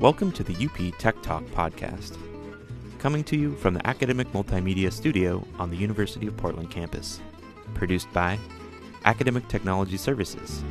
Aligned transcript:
Welcome 0.00 0.32
to 0.32 0.42
the 0.42 0.66
UP 0.66 0.98
Tech 0.98 1.22
Talk 1.22 1.44
podcast, 1.46 2.18
coming 2.98 3.22
to 3.22 3.36
you 3.36 3.54
from 3.54 3.74
the 3.74 3.86
Academic 3.86 4.32
Multimedia 4.32 4.92
Studio 4.92 5.46
on 5.60 5.70
the 5.70 5.76
University 5.76 6.26
of 6.26 6.36
Portland 6.36 6.72
campus. 6.72 7.20
Produced 7.74 8.12
by 8.12 8.36
Academic 9.04 9.46
Technology 9.46 9.96
Services. 9.96 10.64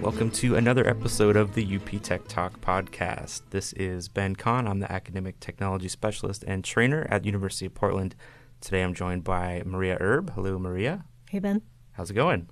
Welcome 0.00 0.30
to 0.32 0.56
another 0.56 0.88
episode 0.88 1.36
of 1.36 1.54
the 1.54 1.76
UP 1.76 2.02
Tech 2.02 2.26
Talk 2.26 2.58
podcast. 2.62 3.42
This 3.50 3.74
is 3.74 4.08
Ben 4.08 4.34
Kahn. 4.34 4.66
I'm 4.66 4.80
the 4.80 4.90
Academic 4.90 5.38
Technology 5.40 5.88
Specialist 5.88 6.42
and 6.46 6.64
Trainer 6.64 7.06
at 7.10 7.26
University 7.26 7.66
of 7.66 7.74
Portland. 7.74 8.16
Today 8.62 8.82
I'm 8.82 8.94
joined 8.94 9.24
by 9.24 9.62
Maria 9.66 9.98
Erb. 10.00 10.32
Hello, 10.34 10.58
Maria. 10.58 11.04
Hey, 11.28 11.38
Ben. 11.38 11.60
How's 11.92 12.10
it 12.10 12.14
going? 12.14 12.48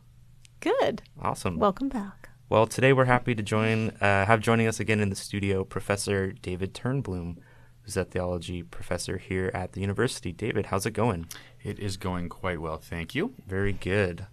Good. 0.61 1.01
Awesome. 1.21 1.59
Welcome 1.59 1.88
back. 1.88 2.29
Well, 2.51 2.66
today 2.66 2.93
we're 2.93 3.07
happy 3.07 3.34
to 3.34 3.43
join, 3.43 3.91
uh, 4.01 4.27
have 4.27 4.41
joining 4.41 4.66
us 4.66 4.79
again 4.79 5.01
in 5.01 5.09
the 5.09 5.16
studio 5.16 5.65
Professor 5.65 6.33
David 6.33 6.74
Turnbloom, 6.74 7.38
who's 7.80 7.96
a 7.96 8.05
theology 8.05 8.62
professor 8.62 9.16
here 9.16 9.51
at 9.55 9.73
the 9.73 9.80
university. 9.80 10.33
David, 10.33 10.66
how's 10.66 10.85
it 10.85 10.91
going? 10.91 11.27
It 11.65 11.79
is 11.79 11.96
going 11.96 12.29
quite 12.29 12.60
well, 12.60 12.77
thank 12.77 13.15
you. 13.15 13.33
Very 13.46 13.73
good. 13.73 14.27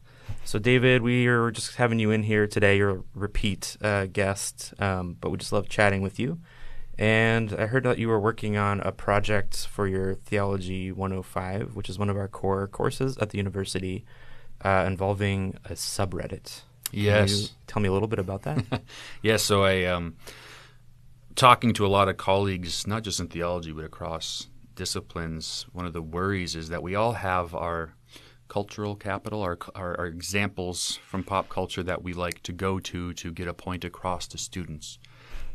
So, 0.44 0.60
David, 0.60 1.02
we 1.02 1.28
are 1.28 1.52
just 1.52 1.76
having 1.76 2.00
you 2.00 2.12
in 2.12 2.24
here 2.24 2.48
today. 2.48 2.78
You're 2.78 2.98
a 2.98 3.04
repeat 3.14 3.78
uh, 3.82 4.06
guest, 4.06 4.74
um, 4.80 5.18
but 5.20 5.30
we 5.32 5.38
just 5.38 5.52
love 5.52 5.70
chatting 5.70 6.02
with 6.02 6.20
you. 6.20 6.40
And 6.98 7.54
I 7.54 7.66
heard 7.66 7.84
that 7.84 7.98
you 7.98 8.08
were 8.08 8.20
working 8.20 8.56
on 8.56 8.80
a 8.82 8.92
project 8.92 9.68
for 9.68 9.88
your 9.88 10.16
Theology 10.16 10.92
105, 10.92 11.76
which 11.76 11.90
is 11.90 12.00
one 12.00 12.10
of 12.10 12.16
our 12.18 12.28
core 12.28 12.68
courses 12.68 13.18
at 13.18 13.32
the 13.32 13.38
university, 13.38 14.06
uh, 14.64 14.86
involving 14.88 15.58
a 15.66 15.72
subreddit. 15.74 16.62
Can 16.92 17.02
Yes. 17.02 17.32
you 17.42 17.48
tell 17.68 17.82
me 17.82 17.90
a 17.90 17.92
little 17.92 18.08
bit 18.08 18.20
about 18.20 18.44
that? 18.44 18.64
Yeah, 19.22 19.38
so 19.38 19.64
I 19.64 19.84
um 19.86 20.16
talking 21.36 21.74
to 21.74 21.86
a 21.86 21.90
lot 21.90 22.08
of 22.08 22.16
colleagues, 22.18 22.88
not 22.88 23.04
just 23.04 23.20
in 23.20 23.28
theology 23.28 23.72
but 23.74 23.84
across 23.84 24.48
disciplines, 24.76 25.66
one 25.74 25.86
of 25.86 25.94
the 25.94 26.02
worries 26.02 26.56
is 26.56 26.70
that 26.70 26.82
we 26.84 26.96
all 26.96 27.14
have 27.14 27.54
our 27.54 27.94
cultural 28.48 28.96
capital, 28.96 29.42
our, 29.42 29.58
our, 29.74 29.98
our 29.98 30.06
examples 30.06 31.00
from 31.08 31.24
pop 31.24 31.50
culture 31.50 31.84
that 31.84 32.04
we 32.04 32.14
like 32.14 32.42
to 32.44 32.52
go 32.52 32.80
to 32.80 33.14
to 33.14 33.32
get 33.32 33.48
a 33.48 33.54
point 33.54 33.84
across 33.84 34.28
to 34.28 34.38
students. 34.38 35.00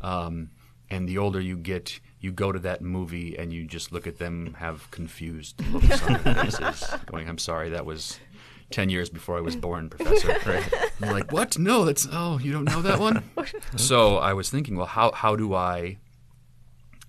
Um, 0.00 0.50
and 0.90 1.08
the 1.08 1.18
older 1.18 1.40
you 1.40 1.56
get, 1.56 2.00
you 2.18 2.32
go 2.32 2.50
to 2.50 2.58
that 2.60 2.82
movie 2.82 3.38
and 3.38 3.52
you 3.52 3.64
just 3.66 3.92
look 3.92 4.06
at 4.06 4.18
them 4.18 4.54
have 4.58 4.90
confused 4.90 5.64
looks 5.72 6.02
on 6.02 6.22
their 6.22 6.34
faces, 6.34 6.84
going, 7.06 7.28
"I'm 7.28 7.38
sorry, 7.38 7.70
that 7.70 7.86
was 7.86 8.18
10 8.70 8.88
years 8.88 9.10
before 9.10 9.36
I 9.36 9.40
was 9.40 9.56
born, 9.56 9.88
Professor. 9.88 10.36
Right? 10.50 10.74
They're 10.98 11.12
like, 11.12 11.32
what? 11.32 11.58
No, 11.58 11.84
that's, 11.84 12.08
oh, 12.10 12.38
you 12.38 12.52
don't 12.52 12.64
know 12.64 12.82
that 12.82 12.98
one? 12.98 13.22
so 13.76 14.16
I 14.16 14.32
was 14.32 14.50
thinking, 14.50 14.76
well, 14.76 14.86
how, 14.86 15.12
how 15.12 15.36
do 15.36 15.54
I 15.54 15.98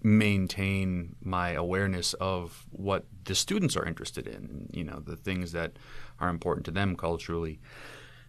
maintain 0.03 1.15
my 1.21 1.51
awareness 1.51 2.13
of 2.15 2.65
what 2.71 3.05
the 3.25 3.35
students 3.35 3.75
are 3.75 3.85
interested 3.85 4.27
in, 4.27 4.69
you 4.73 4.83
know, 4.83 4.99
the 4.99 5.15
things 5.15 5.51
that 5.51 5.73
are 6.19 6.29
important 6.29 6.65
to 6.65 6.71
them 6.71 6.95
culturally? 6.95 7.59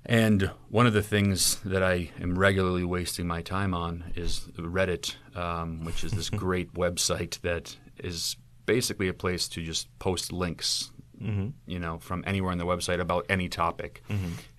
And 0.05 0.51
one 0.69 0.87
of 0.87 0.93
the 0.93 1.03
things 1.03 1.61
that 1.65 1.83
I 1.83 2.11
am 2.21 2.39
regularly 2.39 2.85
wasting 2.85 3.27
my 3.27 3.41
time 3.41 3.73
on 3.73 4.13
is 4.17 4.49
Reddit, 4.59 5.15
um, 5.37 5.85
which 5.85 6.03
is 6.03 6.13
this 6.13 6.29
great 6.45 6.75
website 6.75 7.41
that 7.43 7.77
is 7.99 8.37
basically 8.67 9.09
a 9.09 9.15
place 9.15 9.49
to 9.49 9.63
just 9.63 9.97
post 9.99 10.33
links 10.33 10.91
you 11.67 11.79
know, 11.79 11.99
from 11.99 12.25
anywhere 12.27 12.51
on 12.51 12.59
the 12.59 12.67
website 12.67 12.99
about 12.99 13.25
any 13.29 13.49
topic. 13.49 14.03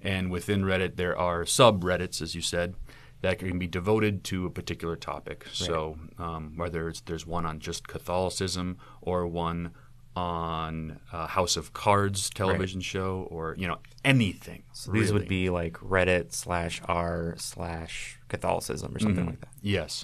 And 0.02 0.32
within 0.32 0.64
Reddit, 0.64 0.96
there 0.96 1.18
are 1.18 1.44
subreddits, 1.44 2.22
as 2.22 2.36
you 2.36 2.42
said, 2.42 2.76
that 3.24 3.40
can 3.40 3.58
be 3.58 3.68
devoted 3.68 4.24
to 4.26 4.46
a 4.46 4.50
particular 4.50 4.98
topic. 4.98 5.48
So 5.54 5.98
um, 6.20 6.54
whether 6.58 6.90
it's 6.90 7.00
there's 7.02 7.26
one 7.26 7.46
on 7.46 7.60
just 7.60 7.88
Catholicism 7.88 8.78
or 9.02 9.26
one 9.26 9.72
on 10.14 11.00
uh, 11.12 11.26
House 11.28 11.56
of 11.56 11.74
Cards 11.74 12.30
television 12.30 12.82
show 12.82 13.28
or 13.32 13.56
you 13.58 13.66
know 13.66 13.80
anything. 14.04 14.64
So 14.74 14.92
these 14.92 15.14
would 15.14 15.30
be 15.30 15.50
like 15.50 15.74
Reddit 15.76 16.34
slash 16.34 16.82
r 16.86 17.36
slash 17.38 18.20
Catholicism 18.28 18.94
or 18.94 19.00
something 19.00 19.26
like 19.26 19.40
that. 19.40 19.50
Yes. 19.62 20.04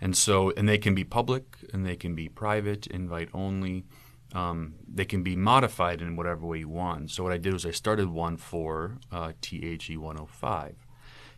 And 0.00 0.16
so, 0.16 0.52
and 0.56 0.68
they 0.68 0.78
can 0.78 0.94
be 0.94 1.04
public 1.04 1.44
and 1.74 1.84
they 1.84 1.96
can 1.96 2.14
be 2.14 2.28
private, 2.28 2.86
invite 2.86 3.28
only. 3.34 3.84
Um, 4.32 4.76
they 4.88 5.04
can 5.04 5.24
be 5.24 5.34
modified 5.34 6.00
in 6.00 6.14
whatever 6.14 6.46
way 6.46 6.60
you 6.60 6.68
want. 6.68 7.10
So, 7.10 7.24
what 7.24 7.32
I 7.32 7.36
did 7.36 7.52
was 7.52 7.66
I 7.66 7.72
started 7.72 8.08
one 8.08 8.36
for 8.36 8.98
uh, 9.10 9.32
THE 9.42 9.96
105. 9.96 10.86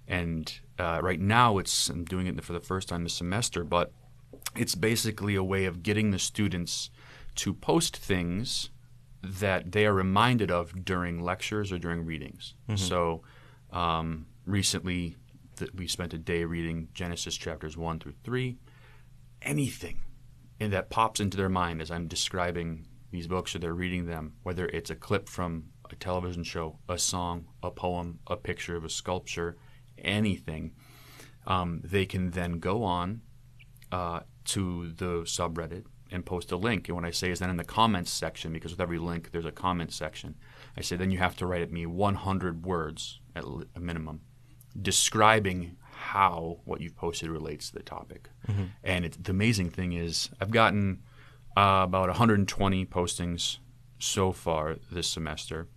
And 0.06 0.60
uh, 0.82 1.00
right 1.00 1.20
now, 1.20 1.58
it's 1.58 1.88
I'm 1.88 2.04
doing 2.04 2.26
it 2.26 2.42
for 2.44 2.52
the 2.52 2.60
first 2.60 2.88
time 2.88 3.04
this 3.04 3.14
semester, 3.14 3.64
but 3.64 3.92
it's 4.56 4.74
basically 4.74 5.34
a 5.34 5.44
way 5.44 5.64
of 5.64 5.82
getting 5.82 6.10
the 6.10 6.18
students 6.18 6.90
to 7.36 7.54
post 7.54 7.96
things 7.96 8.70
that 9.22 9.72
they 9.72 9.86
are 9.86 9.94
reminded 9.94 10.50
of 10.50 10.84
during 10.84 11.20
lectures 11.20 11.70
or 11.72 11.78
during 11.78 12.04
readings. 12.04 12.54
So, 12.76 13.22
um, 13.70 14.26
recently, 14.44 15.16
th- 15.56 15.72
we 15.72 15.86
spent 15.86 16.12
a 16.12 16.18
day 16.18 16.44
reading 16.44 16.88
Genesis 16.92 17.36
chapters 17.36 17.76
1 17.76 18.00
through 18.00 18.14
3. 18.24 18.58
Anything 19.42 20.00
and 20.62 20.72
that 20.72 20.90
pops 20.90 21.18
into 21.18 21.36
their 21.36 21.48
mind 21.48 21.82
as 21.82 21.90
I'm 21.90 22.06
describing 22.06 22.86
these 23.10 23.26
books 23.26 23.54
or 23.54 23.58
they're 23.58 23.74
reading 23.74 24.06
them, 24.06 24.34
whether 24.44 24.66
it's 24.66 24.90
a 24.90 24.94
clip 24.94 25.28
from 25.28 25.64
a 25.90 25.96
television 25.96 26.44
show, 26.44 26.78
a 26.88 26.98
song, 26.98 27.46
a 27.64 27.70
poem, 27.70 28.20
a 28.28 28.36
picture 28.36 28.76
of 28.76 28.84
a 28.84 28.88
sculpture, 28.88 29.56
anything, 30.02 30.72
um, 31.46 31.80
they 31.84 32.06
can 32.06 32.30
then 32.30 32.58
go 32.58 32.84
on 32.84 33.22
uh, 33.90 34.20
to 34.44 34.92
the 34.92 35.22
subreddit 35.22 35.84
and 36.10 36.26
post 36.26 36.52
a 36.52 36.56
link. 36.56 36.88
And 36.88 36.96
what 36.96 37.04
I 37.04 37.10
say 37.10 37.30
is 37.30 37.38
then 37.38 37.50
in 37.50 37.56
the 37.56 37.64
comments 37.64 38.10
section, 38.10 38.52
because 38.52 38.72
with 38.72 38.80
every 38.80 38.98
link 38.98 39.30
there's 39.32 39.44
a 39.46 39.52
comment 39.52 39.92
section, 39.92 40.36
I 40.76 40.82
say 40.82 40.96
then 40.96 41.10
you 41.10 41.18
have 41.18 41.36
to 41.36 41.46
write 41.46 41.62
at 41.62 41.72
me 41.72 41.86
100 41.86 42.64
words 42.66 43.20
at 43.34 43.44
a 43.74 43.80
minimum 43.80 44.20
describing 44.80 45.76
how 45.92 46.60
what 46.64 46.80
you've 46.80 46.96
posted 46.96 47.28
relates 47.30 47.68
to 47.68 47.74
the 47.74 47.82
topic. 47.82 48.30
And 48.82 49.04
it's, 49.04 49.16
the 49.16 49.30
amazing 49.30 49.70
thing 49.70 49.92
is 49.92 50.30
I've 50.40 50.50
gotten 50.50 51.02
uh, 51.56 51.82
about 51.84 52.08
120 52.08 52.86
postings 52.86 53.58
so 53.98 54.32
far 54.32 54.76
this 54.90 55.06
semester. 55.06 55.68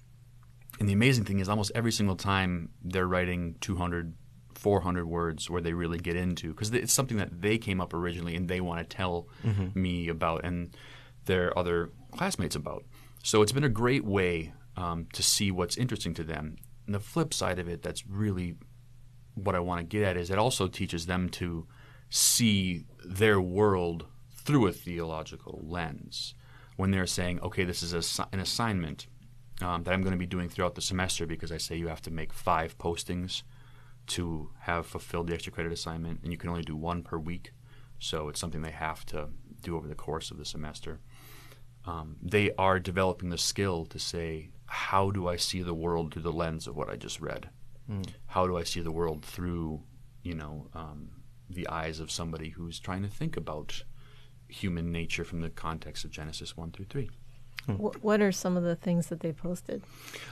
And 0.79 0.89
the 0.89 0.93
amazing 0.93 1.25
thing 1.25 1.39
is 1.39 1.47
almost 1.49 1.71
every 1.73 1.91
single 1.91 2.15
time 2.15 2.69
they're 2.83 3.07
writing 3.07 3.55
200 3.61 4.13
400 4.57 5.05
words 5.05 5.49
where 5.49 5.61
they 5.61 5.73
really 5.73 5.99
get 5.99 6.15
into 6.15 6.49
because 6.49 6.73
it's 6.73 6.93
something 6.93 7.17
that 7.17 7.41
they 7.41 7.57
came 7.57 7.79
up 7.81 7.93
originally 7.93 8.35
and 8.35 8.47
they 8.47 8.61
want 8.61 8.79
to 8.79 8.95
tell 8.95 9.27
me 9.75 10.07
about 10.07 10.43
and 10.43 10.75
their 11.25 11.57
other 11.57 11.91
classmates 12.11 12.55
about. 12.55 12.83
So 13.23 13.41
it's 13.41 13.51
been 13.51 13.63
a 13.63 13.69
great 13.69 14.05
way 14.05 14.53
um, 14.77 15.07
to 15.13 15.21
see 15.21 15.51
what's 15.51 15.77
interesting 15.77 16.13
to 16.15 16.23
them. 16.23 16.55
And 16.85 16.95
the 16.95 16.99
flip 16.99 17.33
side 17.33 17.59
of 17.59 17.67
it, 17.67 17.81
that's 17.81 18.07
really 18.07 18.55
what 19.33 19.55
I 19.55 19.59
want 19.59 19.81
to 19.81 19.83
get 19.83 20.03
at, 20.03 20.17
is 20.17 20.29
it 20.29 20.37
also 20.37 20.67
teaches 20.67 21.05
them 21.05 21.29
to 21.29 21.67
see 22.09 22.85
their 23.03 23.41
world 23.41 24.05
through 24.33 24.67
a 24.67 24.71
theological 24.71 25.61
lens. 25.63 26.33
When 26.77 26.91
they're 26.91 27.07
saying, 27.07 27.39
okay, 27.41 27.63
this 27.63 27.81
is 27.81 27.93
a, 27.93 28.27
an 28.33 28.39
assignment 28.39 29.07
um, 29.61 29.83
that 29.83 29.93
I'm 29.93 30.01
going 30.01 30.11
to 30.11 30.17
be 30.17 30.25
doing 30.25 30.49
throughout 30.49 30.75
the 30.75 30.81
semester 30.81 31.25
because 31.25 31.51
I 31.51 31.57
say 31.57 31.75
you 31.75 31.87
have 31.87 32.01
to 32.03 32.11
make 32.11 32.33
five 32.33 32.77
postings 32.77 33.43
to 34.07 34.51
have 34.61 34.85
fulfilled 34.85 35.27
the 35.27 35.33
extra 35.33 35.51
credit 35.51 35.71
assignment, 35.71 36.21
and 36.23 36.31
you 36.31 36.37
can 36.37 36.49
only 36.49 36.61
do 36.61 36.75
one 36.75 37.01
per 37.01 37.17
week. 37.17 37.51
So 37.99 38.29
it's 38.29 38.39
something 38.39 38.61
they 38.61 38.71
have 38.71 39.05
to 39.07 39.29
do 39.61 39.75
over 39.75 39.87
the 39.87 39.95
course 39.95 40.31
of 40.31 40.37
the 40.37 40.45
semester. 40.45 40.99
Um, 41.85 42.17
they 42.21 42.51
are 42.57 42.79
developing 42.79 43.29
the 43.29 43.37
skill 43.37 43.85
to 43.85 43.99
say, 43.99 44.49
how 44.65 45.11
do 45.11 45.27
I 45.27 45.37
see 45.37 45.61
the 45.61 45.73
world 45.73 46.13
through 46.13 46.23
the 46.23 46.31
lens 46.31 46.67
of 46.67 46.75
what 46.75 46.89
I 46.89 46.95
just 46.95 47.21
read? 47.21 47.49
Mm. 47.89 48.07
How 48.27 48.47
do 48.47 48.57
I 48.57 48.63
see 48.63 48.81
the 48.81 48.91
world 48.91 49.23
through, 49.23 49.83
you 50.23 50.33
know, 50.33 50.67
um, 50.73 51.09
the 51.49 51.67
eyes 51.67 51.99
of 51.99 52.11
somebody 52.11 52.49
who's 52.49 52.79
trying 52.79 53.03
to 53.03 53.07
think 53.07 53.37
about 53.37 53.83
human 54.47 54.91
nature 54.91 55.23
from 55.23 55.41
the 55.41 55.49
context 55.49 56.03
of 56.03 56.11
Genesis 56.11 56.57
1 56.57 56.71
through 56.71 56.85
3? 56.85 57.09
What 57.67 58.21
are 58.21 58.31
some 58.31 58.57
of 58.57 58.63
the 58.63 58.75
things 58.75 59.07
that 59.07 59.21
they 59.21 59.31
posted? 59.31 59.83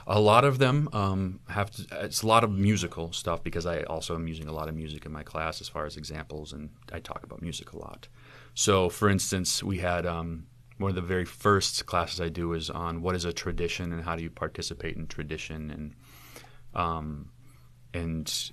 A 0.06 0.20
lot 0.20 0.44
of 0.44 0.58
them 0.58 0.88
um, 0.92 1.40
have 1.48 1.70
to, 1.72 1.86
it's 2.04 2.22
a 2.22 2.26
lot 2.26 2.44
of 2.44 2.52
musical 2.52 3.12
stuff 3.12 3.42
because 3.42 3.66
I 3.66 3.82
also 3.82 4.14
am 4.14 4.28
using 4.28 4.46
a 4.46 4.52
lot 4.52 4.68
of 4.68 4.74
music 4.74 5.04
in 5.04 5.12
my 5.12 5.22
class 5.22 5.60
as 5.60 5.68
far 5.68 5.84
as 5.84 5.96
examples, 5.96 6.52
and 6.52 6.70
I 6.92 7.00
talk 7.00 7.24
about 7.24 7.42
music 7.42 7.72
a 7.72 7.78
lot. 7.78 8.08
So, 8.54 8.88
for 8.88 9.08
instance, 9.08 9.62
we 9.62 9.78
had 9.78 10.06
um, 10.06 10.46
one 10.78 10.90
of 10.90 10.94
the 10.94 11.02
very 11.02 11.24
first 11.24 11.86
classes 11.86 12.20
I 12.20 12.28
do 12.28 12.52
is 12.52 12.70
on 12.70 13.02
what 13.02 13.16
is 13.16 13.24
a 13.24 13.32
tradition 13.32 13.92
and 13.92 14.02
how 14.02 14.16
do 14.16 14.22
you 14.22 14.30
participate 14.30 14.96
in 14.96 15.06
tradition, 15.06 15.70
and 15.70 15.94
um, 16.74 17.30
and 17.92 18.50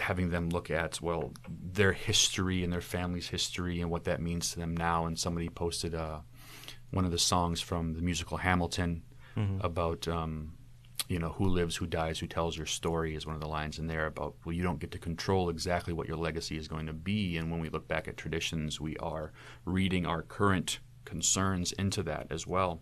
having 0.00 0.30
them 0.30 0.50
look 0.50 0.70
at 0.70 1.00
well 1.00 1.32
their 1.48 1.92
history 1.92 2.64
and 2.64 2.72
their 2.72 2.80
family's 2.80 3.28
history 3.28 3.80
and 3.80 3.90
what 3.90 4.04
that 4.04 4.20
means 4.20 4.52
to 4.52 4.58
them 4.58 4.76
now. 4.76 5.06
And 5.06 5.18
somebody 5.18 5.48
posted 5.48 5.94
uh, 5.94 6.20
one 6.94 7.04
of 7.04 7.10
the 7.10 7.18
songs 7.18 7.60
from 7.60 7.94
the 7.94 8.02
musical 8.02 8.38
Hamilton 8.38 9.02
about 9.60 10.06
um, 10.06 10.54
you 11.08 11.18
know 11.18 11.30
who 11.30 11.46
lives, 11.46 11.76
who 11.76 11.86
dies, 11.86 12.20
who 12.20 12.26
tells 12.28 12.56
your 12.56 12.66
story 12.66 13.14
is 13.16 13.26
one 13.26 13.34
of 13.34 13.40
the 13.40 13.48
lines 13.48 13.78
in 13.80 13.88
there 13.88 14.06
about 14.06 14.34
well 14.44 14.52
you 14.52 14.62
don't 14.62 14.78
get 14.78 14.92
to 14.92 14.98
control 14.98 15.50
exactly 15.50 15.92
what 15.92 16.06
your 16.08 16.16
legacy 16.16 16.56
is 16.56 16.68
going 16.68 16.86
to 16.86 16.92
be, 16.92 17.36
and 17.36 17.50
when 17.50 17.60
we 17.60 17.68
look 17.68 17.88
back 17.88 18.06
at 18.08 18.16
traditions, 18.16 18.80
we 18.80 18.96
are 18.98 19.32
reading 19.64 20.06
our 20.06 20.22
current 20.22 20.78
concerns 21.04 21.72
into 21.72 22.02
that 22.02 22.26
as 22.30 22.46
well 22.46 22.80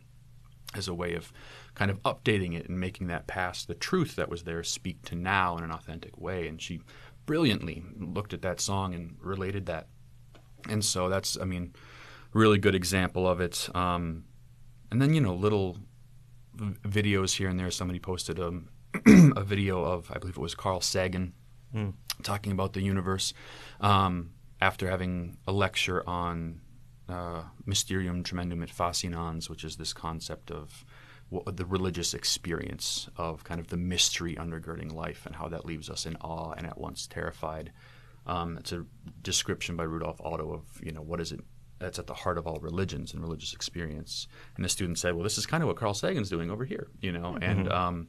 as 0.75 0.89
a 0.89 0.95
way 0.95 1.15
of 1.15 1.33
kind 1.75 1.91
of 1.91 2.03
updating 2.03 2.55
it 2.55 2.69
and 2.69 2.79
making 2.79 3.07
that 3.07 3.27
past 3.27 3.67
the 3.69 3.75
truth 3.75 4.17
that 4.17 4.29
was 4.29 4.45
there 4.45 4.63
speak 4.63 5.03
to 5.03 5.15
now 5.15 5.57
in 5.59 5.65
an 5.65 5.71
authentic 5.71 6.19
way. 6.19 6.49
And 6.49 6.61
she 6.61 6.81
brilliantly 7.27 7.85
looked 7.99 8.33
at 8.33 8.43
that 8.43 8.61
song 8.61 8.95
and 8.95 9.17
related 9.21 9.67
that. 9.67 9.89
And 10.69 10.85
so 10.85 11.09
that's, 11.09 11.39
I 11.39 11.45
mean, 11.45 11.75
really 12.33 12.59
good 12.59 12.75
example 12.75 13.29
of 13.29 13.41
it. 13.41 13.69
Um, 13.75 14.25
and 14.91 15.01
then, 15.01 15.15
you 15.15 15.21
know, 15.21 15.35
little 15.35 15.79
videos 16.57 17.37
here 17.37 17.49
and 17.49 17.59
there. 17.59 17.71
Somebody 17.71 17.99
posted 17.99 18.39
a, 18.39 18.61
a 19.37 19.43
video 19.43 19.83
of, 19.85 20.11
I 20.11 20.19
believe 20.19 20.37
it 20.37 20.41
was 20.41 20.55
Carl 20.55 20.81
Sagan, 20.81 21.33
talking 22.23 22.53
about 22.53 22.73
the 22.75 22.83
universe 22.83 23.33
um, 23.81 24.33
after 24.61 24.89
having 24.89 25.39
a 25.47 25.53
lecture 25.53 26.09
on 26.09 26.61
uh, 27.09 27.43
Mysterium 27.67 28.23
Tremendum 28.23 28.63
et 28.63 28.71
Fascinans, 28.71 29.49
which 29.49 29.65
is 29.65 29.77
this 29.77 29.93
concept 29.93 30.51
of 30.51 30.85
the 31.47 31.65
religious 31.65 32.13
experience 32.13 33.09
of 33.17 33.43
kind 33.43 33.59
of 33.59 33.69
the 33.69 33.77
mystery 33.77 34.37
undergirding 34.37 34.93
life 34.93 35.25
and 35.25 35.35
how 35.35 35.49
that 35.49 35.65
leaves 35.65 35.89
us 35.89 36.05
in 36.05 36.15
awe 36.17 36.53
and 36.53 36.67
at 36.67 36.77
once 36.77 37.07
terrified. 37.07 37.73
Um, 38.27 38.59
it's 38.59 38.71
a 38.73 38.85
description 39.23 39.77
by 39.77 39.85
Rudolf 39.85 40.21
Otto 40.21 40.53
of 40.53 40.63
you 40.83 40.93
know 40.93 41.01
what 41.01 41.21
is 41.21 41.33
it 41.33 41.41
that's 41.83 41.99
at 41.99 42.07
the 42.07 42.15
heart 42.15 42.39
of 42.39 42.47
all 42.47 42.59
religions 42.61 43.13
and 43.13 43.21
religious 43.23 43.53
experience. 43.53 44.27
And 44.57 44.65
the 44.65 44.69
student 44.69 44.99
said, 44.99 45.15
"Well, 45.15 45.25
this 45.25 45.37
is 45.39 45.47
kind 45.47 45.63
of 45.63 45.67
what 45.67 45.77
Carl 45.77 45.95
Sagan's 45.95 46.31
doing 46.31 46.51
over 46.51 46.65
here," 46.65 46.89
you 47.01 47.13
know, 47.13 47.37
and 47.43 47.71
um, 47.71 48.09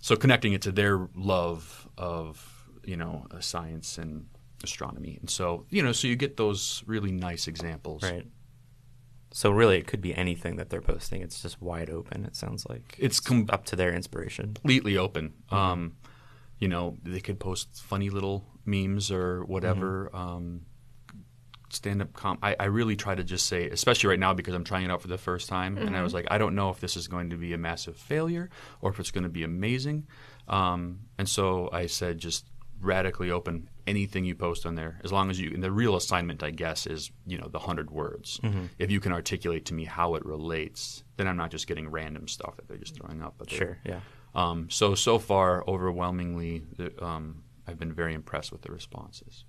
so 0.00 0.16
connecting 0.16 0.52
it 0.52 0.62
to 0.62 0.72
their 0.72 1.08
love 1.14 1.88
of 1.96 2.66
you 2.84 2.96
know 2.96 3.26
uh, 3.30 3.40
science 3.40 3.98
and 3.98 4.26
astronomy, 4.64 5.18
and 5.20 5.30
so 5.30 5.66
you 5.70 5.82
know, 5.82 5.92
so 5.92 6.08
you 6.08 6.16
get 6.16 6.36
those 6.36 6.82
really 6.86 7.12
nice 7.12 7.46
examples. 7.46 8.02
Right. 8.02 8.26
So 9.34 9.50
really, 9.50 9.78
it 9.78 9.86
could 9.86 10.02
be 10.02 10.14
anything 10.14 10.56
that 10.56 10.68
they're 10.68 10.82
posting. 10.82 11.22
It's 11.22 11.40
just 11.40 11.62
wide 11.62 11.88
open. 11.88 12.26
It 12.26 12.36
sounds 12.36 12.66
like 12.68 12.96
It's 12.98 13.18
com- 13.18 13.46
up 13.48 13.64
to 13.66 13.76
their 13.76 13.90
inspiration. 13.94 14.52
completely 14.52 14.98
open. 14.98 15.32
Um, 15.50 15.96
you 16.58 16.68
know, 16.68 16.98
they 17.02 17.20
could 17.20 17.40
post 17.40 17.82
funny 17.82 18.10
little 18.10 18.44
memes 18.66 19.10
or 19.10 19.42
whatever. 19.46 20.10
Um, 20.14 20.66
stand 21.74 22.02
up 22.02 22.12
com. 22.12 22.38
I, 22.42 22.56
I 22.58 22.64
really 22.66 22.96
try 22.96 23.14
to 23.14 23.24
just 23.24 23.46
say, 23.46 23.68
especially 23.68 24.08
right 24.10 24.18
now 24.18 24.34
because 24.34 24.54
I'm 24.54 24.64
trying 24.64 24.84
it 24.84 24.90
out 24.90 25.02
for 25.02 25.08
the 25.08 25.18
first 25.18 25.48
time, 25.48 25.76
and 25.78 25.96
I 25.96 26.02
was 26.02 26.12
like, 26.14 26.26
I 26.30 26.38
don't 26.38 26.54
know 26.54 26.70
if 26.70 26.80
this 26.80 26.96
is 26.96 27.08
going 27.08 27.30
to 27.30 27.36
be 27.36 27.52
a 27.52 27.58
massive 27.58 27.96
failure 27.96 28.50
or 28.80 28.90
if 28.90 29.00
it's 29.00 29.10
going 29.10 29.24
to 29.24 29.30
be 29.30 29.42
amazing. 29.44 30.06
Um, 30.48 31.00
and 31.18 31.28
so 31.28 31.68
I 31.72 31.86
said, 31.86 32.18
just 32.18 32.46
radically 32.80 33.30
open 33.30 33.68
anything 33.86 34.24
you 34.24 34.34
post 34.34 34.66
on 34.66 34.74
there, 34.74 35.00
as 35.04 35.12
long 35.12 35.30
as 35.30 35.38
you. 35.40 35.50
And 35.54 35.62
the 35.62 35.70
real 35.70 35.94
assignment, 35.96 36.42
I 36.42 36.50
guess, 36.50 36.86
is 36.86 37.10
you 37.26 37.38
know 37.38 37.48
the 37.48 37.58
hundred 37.60 37.90
words. 37.90 38.40
If 38.78 38.90
you 38.90 39.00
can 39.00 39.12
articulate 39.12 39.66
to 39.66 39.74
me 39.74 39.84
how 39.84 40.14
it 40.16 40.24
relates, 40.24 41.04
then 41.16 41.26
I'm 41.28 41.36
not 41.36 41.50
just 41.50 41.66
getting 41.66 41.88
random 41.90 42.28
stuff 42.28 42.56
that 42.56 42.68
they're 42.68 42.76
just 42.76 42.96
throwing 42.96 43.22
up. 43.22 43.34
But 43.38 43.50
Sure. 43.50 43.78
Yeah. 43.84 44.00
um, 44.34 44.68
so 44.70 44.94
so 44.94 45.18
far, 45.18 45.64
overwhelmingly, 45.68 46.62
um, 47.00 47.44
I've 47.66 47.78
been 47.78 47.92
very 47.92 48.14
impressed 48.14 48.50
with 48.52 48.62
the 48.62 48.72
responses. 48.72 49.44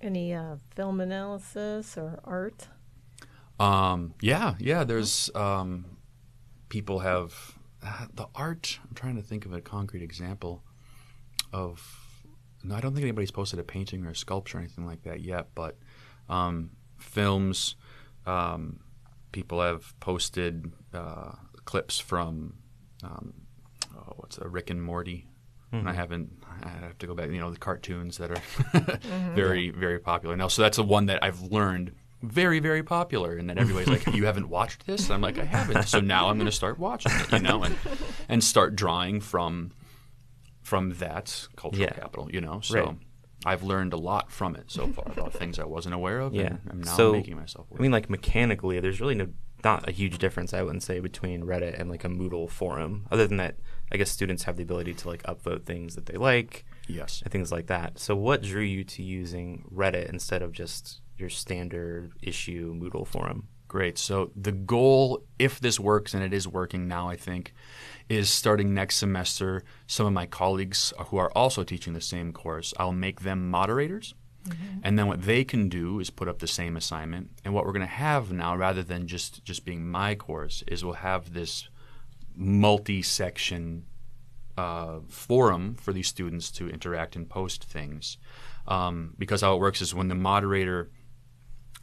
Any 0.00 0.32
uh, 0.32 0.56
film 0.74 1.00
analysis 1.00 1.96
or 1.96 2.20
art? 2.24 2.68
Um, 3.58 4.14
yeah, 4.20 4.54
yeah. 4.58 4.84
There's 4.84 5.30
um, 5.34 5.96
people 6.68 7.00
have 7.00 7.58
uh, 7.84 8.06
the 8.14 8.28
art. 8.34 8.78
I'm 8.86 8.94
trying 8.94 9.16
to 9.16 9.22
think 9.22 9.44
of 9.44 9.52
a 9.52 9.60
concrete 9.60 10.02
example 10.02 10.62
of. 11.52 12.04
No, 12.62 12.74
I 12.74 12.80
don't 12.80 12.92
think 12.92 13.04
anybody's 13.04 13.30
posted 13.30 13.58
a 13.60 13.64
painting 13.64 14.04
or 14.04 14.10
a 14.10 14.16
sculpture 14.16 14.58
or 14.58 14.60
anything 14.60 14.84
like 14.84 15.02
that 15.02 15.20
yet. 15.20 15.48
But 15.54 15.76
um, 16.28 16.70
films, 16.98 17.76
um, 18.26 18.80
people 19.32 19.60
have 19.60 19.98
posted 20.00 20.72
uh, 20.92 21.32
clips 21.64 21.98
from 21.98 22.54
um, 23.02 23.32
oh, 23.96 24.12
what's 24.16 24.38
a 24.38 24.48
Rick 24.48 24.70
and 24.70 24.82
Morty. 24.82 25.26
And 25.70 25.86
I 25.86 25.90
mm-hmm. 25.90 26.00
haven't. 26.00 26.44
I 26.62 26.68
have 26.68 26.98
to 26.98 27.06
go 27.06 27.14
back. 27.14 27.30
You 27.30 27.40
know 27.40 27.50
the 27.50 27.58
cartoons 27.58 28.18
that 28.18 28.30
are 28.30 28.34
mm-hmm. 28.36 29.34
very, 29.34 29.70
very 29.70 29.98
popular 29.98 30.36
now. 30.36 30.48
So 30.48 30.62
that's 30.62 30.76
the 30.76 30.84
one 30.84 31.06
that 31.06 31.22
I've 31.22 31.40
learned 31.42 31.92
very, 32.22 32.58
very 32.58 32.82
popular, 32.82 33.36
and 33.36 33.48
then 33.48 33.58
everybody's 33.58 33.88
like, 33.88 34.06
"You 34.14 34.26
haven't 34.26 34.48
watched 34.48 34.86
this?" 34.86 35.04
And 35.04 35.14
I'm 35.14 35.20
like, 35.20 35.38
"I 35.38 35.44
haven't." 35.44 35.84
So 35.84 36.00
now 36.00 36.28
I'm 36.28 36.36
going 36.36 36.46
to 36.46 36.52
start 36.52 36.78
watching 36.78 37.12
it, 37.12 37.32
you 37.32 37.38
know, 37.40 37.62
and 37.62 37.76
and 38.28 38.42
start 38.42 38.76
drawing 38.76 39.20
from 39.20 39.72
from 40.62 40.94
that 40.94 41.48
cultural 41.56 41.82
Yeah. 41.82 41.92
capital, 41.92 42.30
you 42.30 42.40
know. 42.40 42.60
So 42.60 42.84
Right. 42.84 42.96
I've 43.46 43.62
learned 43.62 43.92
a 43.92 43.96
lot 43.96 44.30
from 44.32 44.56
it 44.56 44.70
so 44.70 44.88
far 44.88 45.06
about 45.06 45.32
things 45.32 45.58
I 45.58 45.64
wasn't 45.64 45.94
aware 45.94 46.20
of, 46.20 46.34
Yeah. 46.34 46.46
and 46.46 46.60
I'm 46.70 46.80
now 46.80 46.96
so, 46.96 47.12
making 47.12 47.36
myself 47.36 47.70
aware. 47.70 47.80
I 47.80 47.82
mean, 47.82 47.92
like 47.92 48.10
mechanically, 48.10 48.80
there's 48.80 49.00
really 49.00 49.14
no 49.14 49.28
not 49.64 49.88
a 49.88 49.92
huge 49.92 50.18
difference. 50.18 50.54
I 50.54 50.62
wouldn't 50.62 50.82
say 50.82 51.00
between 51.00 51.42
Reddit 51.42 51.80
and 51.80 51.90
like 51.90 52.04
a 52.04 52.08
Moodle 52.08 52.48
forum. 52.48 53.06
Other 53.10 53.26
than 53.26 53.38
that, 53.38 53.56
I 53.92 53.96
guess 53.96 54.10
students 54.10 54.44
have 54.44 54.56
the 54.56 54.62
ability 54.62 54.94
to 54.94 55.08
like 55.08 55.22
upvote 55.24 55.64
things 55.64 55.94
that 55.94 56.06
they 56.06 56.16
like 56.16 56.64
yes. 56.86 57.22
and 57.22 57.32
things 57.32 57.50
like 57.50 57.66
that. 57.66 57.98
So, 57.98 58.14
what 58.14 58.42
drew 58.42 58.62
you 58.62 58.84
to 58.84 59.02
using 59.02 59.64
Reddit 59.74 60.08
instead 60.10 60.42
of 60.42 60.52
just 60.52 61.00
your 61.16 61.30
standard 61.30 62.12
issue 62.22 62.74
Moodle 62.74 63.06
forum? 63.06 63.48
Great. 63.68 63.98
So 63.98 64.30
the 64.34 64.52
goal, 64.52 65.24
if 65.38 65.60
this 65.60 65.78
works, 65.78 66.14
and 66.14 66.24
it 66.24 66.32
is 66.32 66.48
working 66.48 66.88
now, 66.88 67.10
I 67.10 67.16
think, 67.16 67.52
is 68.08 68.30
starting 68.30 68.72
next 68.72 68.96
semester. 68.96 69.62
Some 69.86 70.06
of 70.06 70.14
my 70.14 70.24
colleagues 70.24 70.94
uh, 70.98 71.04
who 71.04 71.18
are 71.18 71.30
also 71.32 71.64
teaching 71.64 71.92
the 71.92 72.00
same 72.00 72.32
course, 72.32 72.72
I'll 72.78 72.92
make 72.92 73.20
them 73.20 73.50
moderators. 73.50 74.14
Mm-hmm. 74.46 74.78
And 74.82 74.98
then 74.98 75.06
what 75.06 75.22
they 75.22 75.44
can 75.44 75.68
do 75.68 76.00
is 76.00 76.08
put 76.08 76.28
up 76.28 76.38
the 76.38 76.46
same 76.46 76.78
assignment. 76.78 77.28
And 77.44 77.52
what 77.52 77.66
we're 77.66 77.72
going 77.72 77.80
to 77.80 77.86
have 77.86 78.32
now, 78.32 78.56
rather 78.56 78.82
than 78.82 79.06
just 79.06 79.44
just 79.44 79.66
being 79.66 79.86
my 79.86 80.14
course, 80.14 80.64
is 80.66 80.82
we'll 80.82 80.94
have 80.94 81.34
this 81.34 81.68
multi-section 82.38 83.84
uh, 84.56 85.00
forum 85.08 85.74
for 85.74 85.92
these 85.92 86.08
students 86.08 86.50
to 86.52 86.68
interact 86.68 87.16
and 87.16 87.28
post 87.28 87.64
things. 87.64 88.16
Um, 88.66 89.14
because 89.18 89.40
how 89.40 89.54
it 89.54 89.60
works 89.60 89.82
is 89.82 89.94
when 89.94 90.08
the 90.08 90.14
moderator 90.14 90.90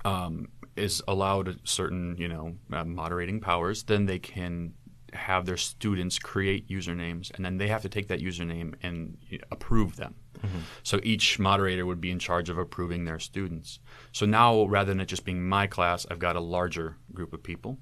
um, 0.04 0.48
is 0.76 1.02
allowed 1.08 1.60
certain, 1.64 2.16
you 2.18 2.28
know, 2.28 2.56
uh, 2.72 2.86
moderating 2.86 3.40
powers, 3.40 3.84
then 3.84 4.06
they 4.06 4.20
can 4.20 4.74
have 5.14 5.46
their 5.46 5.58
students 5.58 6.20
create 6.20 6.68
usernames, 6.68 7.32
and 7.36 7.46
then 7.46 7.58
they 7.58 7.68
have 7.68 7.82
to 7.82 7.90
take 7.90 8.08
that 8.10 8.20
username 8.20 8.76
and 8.84 9.18
approve 9.52 9.96
them. 9.96 10.16
So 10.84 11.00
each 11.04 11.40
moderator 11.40 11.86
would 11.86 12.02
be 12.02 12.12
in 12.12 12.20
charge 12.20 12.50
of 12.50 12.58
approving 12.58 13.06
their 13.06 13.20
students. 13.20 13.80
So 14.12 14.26
now, 14.26 14.66
rather 14.66 14.92
than 14.92 15.00
it 15.00 15.08
just 15.08 15.26
being 15.26 15.48
my 15.48 15.68
class, 15.68 16.06
I've 16.12 16.20
got 16.20 16.36
a 16.36 16.42
larger 16.42 16.98
group 17.14 17.34
of 17.34 17.42
people. 17.42 17.80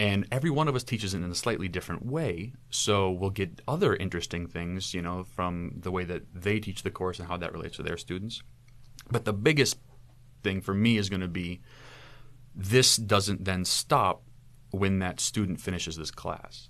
And 0.00 0.28
every 0.30 0.50
one 0.50 0.68
of 0.68 0.76
us 0.76 0.84
teaches 0.84 1.12
it 1.12 1.22
in 1.22 1.30
a 1.30 1.34
slightly 1.34 1.66
different 1.66 2.06
way. 2.06 2.52
So 2.70 3.10
we'll 3.10 3.30
get 3.30 3.60
other 3.66 3.96
interesting 3.96 4.46
things, 4.46 4.94
you 4.94 5.02
know, 5.02 5.24
from 5.24 5.72
the 5.76 5.90
way 5.90 6.04
that 6.04 6.22
they 6.32 6.60
teach 6.60 6.82
the 6.84 6.90
course 6.90 7.18
and 7.18 7.28
how 7.28 7.36
that 7.38 7.52
relates 7.52 7.76
to 7.76 7.82
their 7.82 7.96
students. 7.96 8.42
But 9.10 9.24
the 9.24 9.32
biggest 9.32 9.78
thing 10.44 10.60
for 10.60 10.72
me 10.72 10.98
is 10.98 11.08
going 11.08 11.20
to 11.20 11.28
be 11.28 11.60
this 12.54 12.96
doesn't 12.96 13.44
then 13.44 13.64
stop 13.64 14.22
when 14.70 15.00
that 15.00 15.18
student 15.18 15.60
finishes 15.60 15.96
this 15.96 16.10
class. 16.10 16.68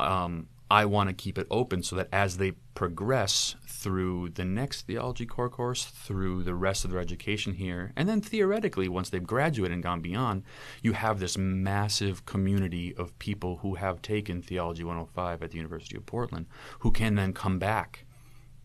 Um, 0.00 0.48
I 0.70 0.84
want 0.84 1.08
to 1.08 1.14
keep 1.14 1.36
it 1.36 1.48
open 1.50 1.82
so 1.82 1.96
that 1.96 2.08
as 2.12 2.36
they 2.36 2.52
progress 2.74 3.56
through 3.66 4.30
the 4.30 4.44
next 4.44 4.86
theology 4.86 5.26
core 5.26 5.48
course, 5.48 5.84
through 5.84 6.44
the 6.44 6.54
rest 6.54 6.84
of 6.84 6.92
their 6.92 7.00
education 7.00 7.54
here, 7.54 7.92
and 7.96 8.08
then 8.08 8.20
theoretically, 8.20 8.88
once 8.88 9.10
they've 9.10 9.26
graduated 9.26 9.74
and 9.74 9.82
gone 9.82 10.00
beyond, 10.00 10.44
you 10.80 10.92
have 10.92 11.18
this 11.18 11.36
massive 11.36 12.24
community 12.24 12.94
of 12.94 13.18
people 13.18 13.56
who 13.58 13.74
have 13.74 14.00
taken 14.00 14.42
Theology 14.42 14.84
105 14.84 15.42
at 15.42 15.50
the 15.50 15.56
University 15.56 15.96
of 15.96 16.06
Portland 16.06 16.46
who 16.80 16.92
can 16.92 17.16
then 17.16 17.32
come 17.32 17.58
back 17.58 18.04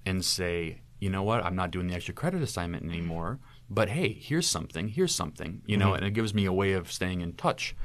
and 0.06 0.24
say, 0.24 0.82
you 1.00 1.10
know 1.10 1.24
what, 1.24 1.44
I'm 1.44 1.56
not 1.56 1.72
doing 1.72 1.88
the 1.88 1.96
extra 1.96 2.14
credit 2.14 2.44
assignment 2.44 2.86
anymore, 2.86 3.40
but 3.70 3.90
hey, 3.90 4.14
here's 4.14 4.48
something, 4.48 4.90
here's 4.90 5.16
something, 5.16 5.64
you 5.66 5.76
know, 5.76 5.94
and 5.94 6.06
it 6.06 6.12
gives 6.12 6.34
me 6.34 6.46
a 6.46 6.54
way 6.54 6.74
of 6.74 6.92
staying 6.92 7.22
in 7.22 7.34
touch 7.34 7.76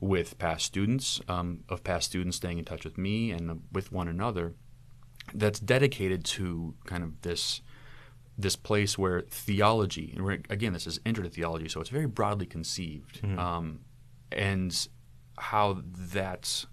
with 0.00 0.38
past 0.38 0.64
students, 0.64 1.20
um, 1.28 1.64
of 1.68 1.82
past 1.82 2.06
students 2.06 2.36
staying 2.36 2.58
in 2.58 2.64
touch 2.64 2.84
with 2.84 2.96
me 2.98 3.30
and 3.30 3.62
with 3.72 3.92
one 3.92 4.08
another 4.08 4.54
that's 5.34 5.60
dedicated 5.60 6.24
to 6.24 6.74
kind 6.86 7.02
of 7.02 7.20
this 7.22 7.60
this 8.40 8.54
place 8.54 8.96
where 8.96 9.22
theology 9.22 10.14
and 10.16 10.46
again 10.48 10.72
this 10.72 10.86
is 10.86 11.00
intro 11.04 11.24
to 11.24 11.28
theology 11.28 11.68
so 11.68 11.80
it's 11.80 11.90
very 11.90 12.06
broadly 12.06 12.46
conceived 12.46 13.20
um, 13.36 13.80
and 14.30 14.88
how 15.36 15.82
that 15.84 16.64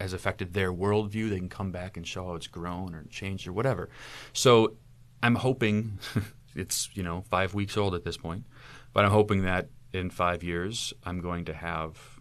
has 0.00 0.12
affected 0.12 0.52
their 0.52 0.72
worldview. 0.72 1.30
They 1.30 1.38
can 1.38 1.48
come 1.48 1.72
back 1.72 1.96
and 1.96 2.06
show 2.06 2.26
how 2.26 2.34
it's 2.34 2.46
grown 2.46 2.94
or 2.94 3.04
changed 3.10 3.48
or 3.48 3.52
whatever. 3.52 3.88
So 4.32 4.76
i'm 5.22 5.34
hoping 5.34 5.98
it's 6.54 6.90
you 6.94 7.02
know 7.02 7.22
five 7.30 7.54
weeks 7.54 7.76
old 7.76 7.94
at 7.94 8.04
this 8.04 8.16
point 8.16 8.44
but 8.92 9.04
i'm 9.04 9.10
hoping 9.10 9.42
that 9.42 9.68
in 9.92 10.10
five 10.10 10.42
years 10.42 10.92
i'm 11.04 11.20
going 11.20 11.44
to 11.44 11.54
have 11.54 12.15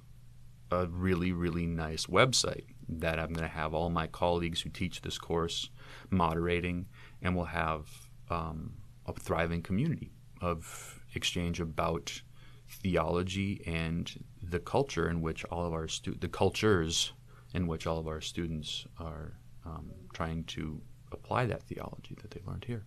a 0.81 0.87
really, 0.87 1.31
really 1.31 1.65
nice 1.65 2.05
website 2.05 2.65
that 2.87 3.19
I'm 3.19 3.33
going 3.33 3.47
to 3.47 3.55
have 3.55 3.73
all 3.73 3.89
my 3.89 4.07
colleagues 4.07 4.61
who 4.61 4.69
teach 4.69 5.01
this 5.01 5.17
course 5.17 5.69
moderating, 6.09 6.85
and 7.21 7.35
we'll 7.35 7.45
have 7.45 7.87
um, 8.29 8.73
a 9.05 9.13
thriving 9.13 9.61
community 9.61 10.11
of 10.41 10.99
exchange 11.13 11.59
about 11.59 12.21
theology 12.69 13.61
and 13.65 14.23
the 14.41 14.59
culture 14.59 15.09
in 15.09 15.21
which 15.21 15.45
all 15.45 15.65
of 15.65 15.73
our 15.73 15.87
stu- 15.87 16.15
the 16.15 16.27
cultures 16.27 17.13
in 17.53 17.67
which 17.67 17.87
all 17.87 17.99
of 17.99 18.07
our 18.07 18.21
students 18.21 18.85
are 18.99 19.37
um, 19.65 19.91
trying 20.13 20.43
to 20.43 20.81
apply 21.11 21.45
that 21.45 21.63
theology 21.63 22.15
that 22.21 22.31
they 22.31 22.41
learned 22.45 22.65
here. 22.65 22.85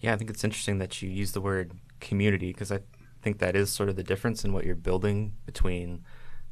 Yeah, 0.00 0.12
I 0.12 0.16
think 0.16 0.30
it's 0.30 0.44
interesting 0.44 0.78
that 0.78 1.02
you 1.02 1.10
use 1.10 1.32
the 1.32 1.40
word 1.40 1.72
community 2.00 2.52
because 2.52 2.70
I 2.70 2.80
think 3.22 3.38
that 3.38 3.56
is 3.56 3.70
sort 3.70 3.88
of 3.88 3.96
the 3.96 4.02
difference 4.02 4.44
in 4.44 4.52
what 4.52 4.64
you're 4.64 4.74
building 4.74 5.34
between 5.46 6.04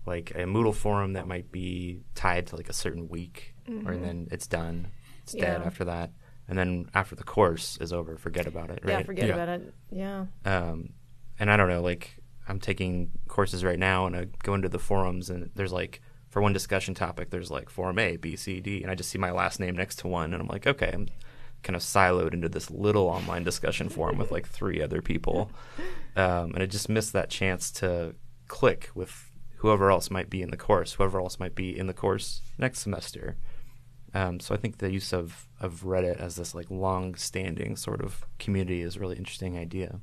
like 0.06 0.30
a 0.30 0.44
Moodle 0.44 0.75
forum 0.75 1.14
that 1.14 1.26
might 1.26 1.50
be 1.50 2.00
tied 2.14 2.46
to 2.49 2.56
like 2.56 2.68
a 2.68 2.73
certain 2.73 3.08
week, 3.08 3.54
mm-hmm. 3.68 3.88
or 3.88 3.96
then 3.96 4.28
it's 4.30 4.46
done, 4.46 4.88
it's 5.23 5.35
yeah. 5.35 5.58
dead 5.58 5.62
after 5.62 5.85
that, 5.85 6.12
and 6.49 6.56
then 6.56 6.88
after 6.94 7.16
the 7.16 7.25
course 7.25 7.76
is 7.80 7.92
over, 7.92 8.16
forget 8.16 8.46
about 8.46 8.70
it. 8.70 8.80
Right? 8.85 8.92
Yeah, 8.92 9.02
forget 9.02 9.28
yeah. 9.28 9.35
about 9.35 9.49
it. 9.49 9.75
Yeah. 9.90 10.26
Um, 10.44 10.90
and 11.38 11.50
I 11.50 11.56
don't 11.56 11.68
know, 11.68 11.82
like 11.82 12.18
I'm 12.49 12.61
taking 12.61 13.11
courses 13.26 13.64
right 13.64 13.78
now, 13.78 14.06
and 14.06 14.16
I 14.16 14.26
go 14.42 14.54
into 14.54 14.68
the 14.68 14.78
forums, 14.78 15.28
and 15.28 15.50
there's 15.54 15.73
like 15.73 16.00
for 16.30 16.40
one 16.40 16.52
discussion 16.52 16.94
topic, 16.94 17.30
there's 17.30 17.50
like 17.50 17.68
forum 17.68 17.99
A, 17.99 18.16
B, 18.16 18.37
C, 18.37 18.61
D, 18.61 18.82
and 18.82 18.90
I 18.90 18.94
just 18.94 19.11
see 19.11 19.18
my 19.18 19.32
last 19.32 19.58
name 19.58 19.75
next 19.75 19.99
to 20.00 20.08
one, 20.08 20.32
and 20.32 20.40
I'm 20.40 20.49
like, 20.49 20.66
okay, 20.66 20.90
I'm 20.92 21.08
kind 21.66 21.76
of 21.76 21.82
siloed 21.82 22.32
into 22.32 22.49
this 22.49 22.70
little 22.70 23.08
online 23.08 23.42
discussion 23.42 23.88
forum 23.88 24.16
with 24.16 24.30
like 24.30 24.46
three 24.46 24.80
other 24.80 25.02
people, 25.02 25.50
um, 26.16 26.54
and 26.54 26.62
I 26.62 26.66
just 26.66 26.88
missed 26.88 27.12
that 27.12 27.28
chance 27.28 27.70
to 27.73 28.14
click 28.49 28.90
with 28.94 29.30
whoever 29.56 29.90
else 29.90 30.11
might 30.11 30.30
be 30.30 30.42
in 30.42 30.50
the 30.50 30.56
course, 30.56 30.94
whoever 30.94 31.18
else 31.18 31.40
might 31.40 31.54
be 31.54 31.76
in 31.76 31.87
the 31.87 31.94
course 31.94 32.40
next 32.56 32.80
semester. 32.80 33.37
Um, 34.14 34.40
so 34.40 34.54
I 34.54 34.58
think 34.58 34.78
the 34.78 34.90
use 34.90 35.12
of, 35.12 35.49
of 35.61 35.82
Reddit 35.82 36.18
as 36.18 36.37
this 36.37 36.54
like 36.54 36.70
long-standing 36.70 37.76
sort 37.76 38.00
of 38.00 38.25
community 38.38 38.80
is 38.80 38.96
a 38.96 39.00
really 39.00 39.16
interesting 39.16 39.58
idea. 39.58 40.00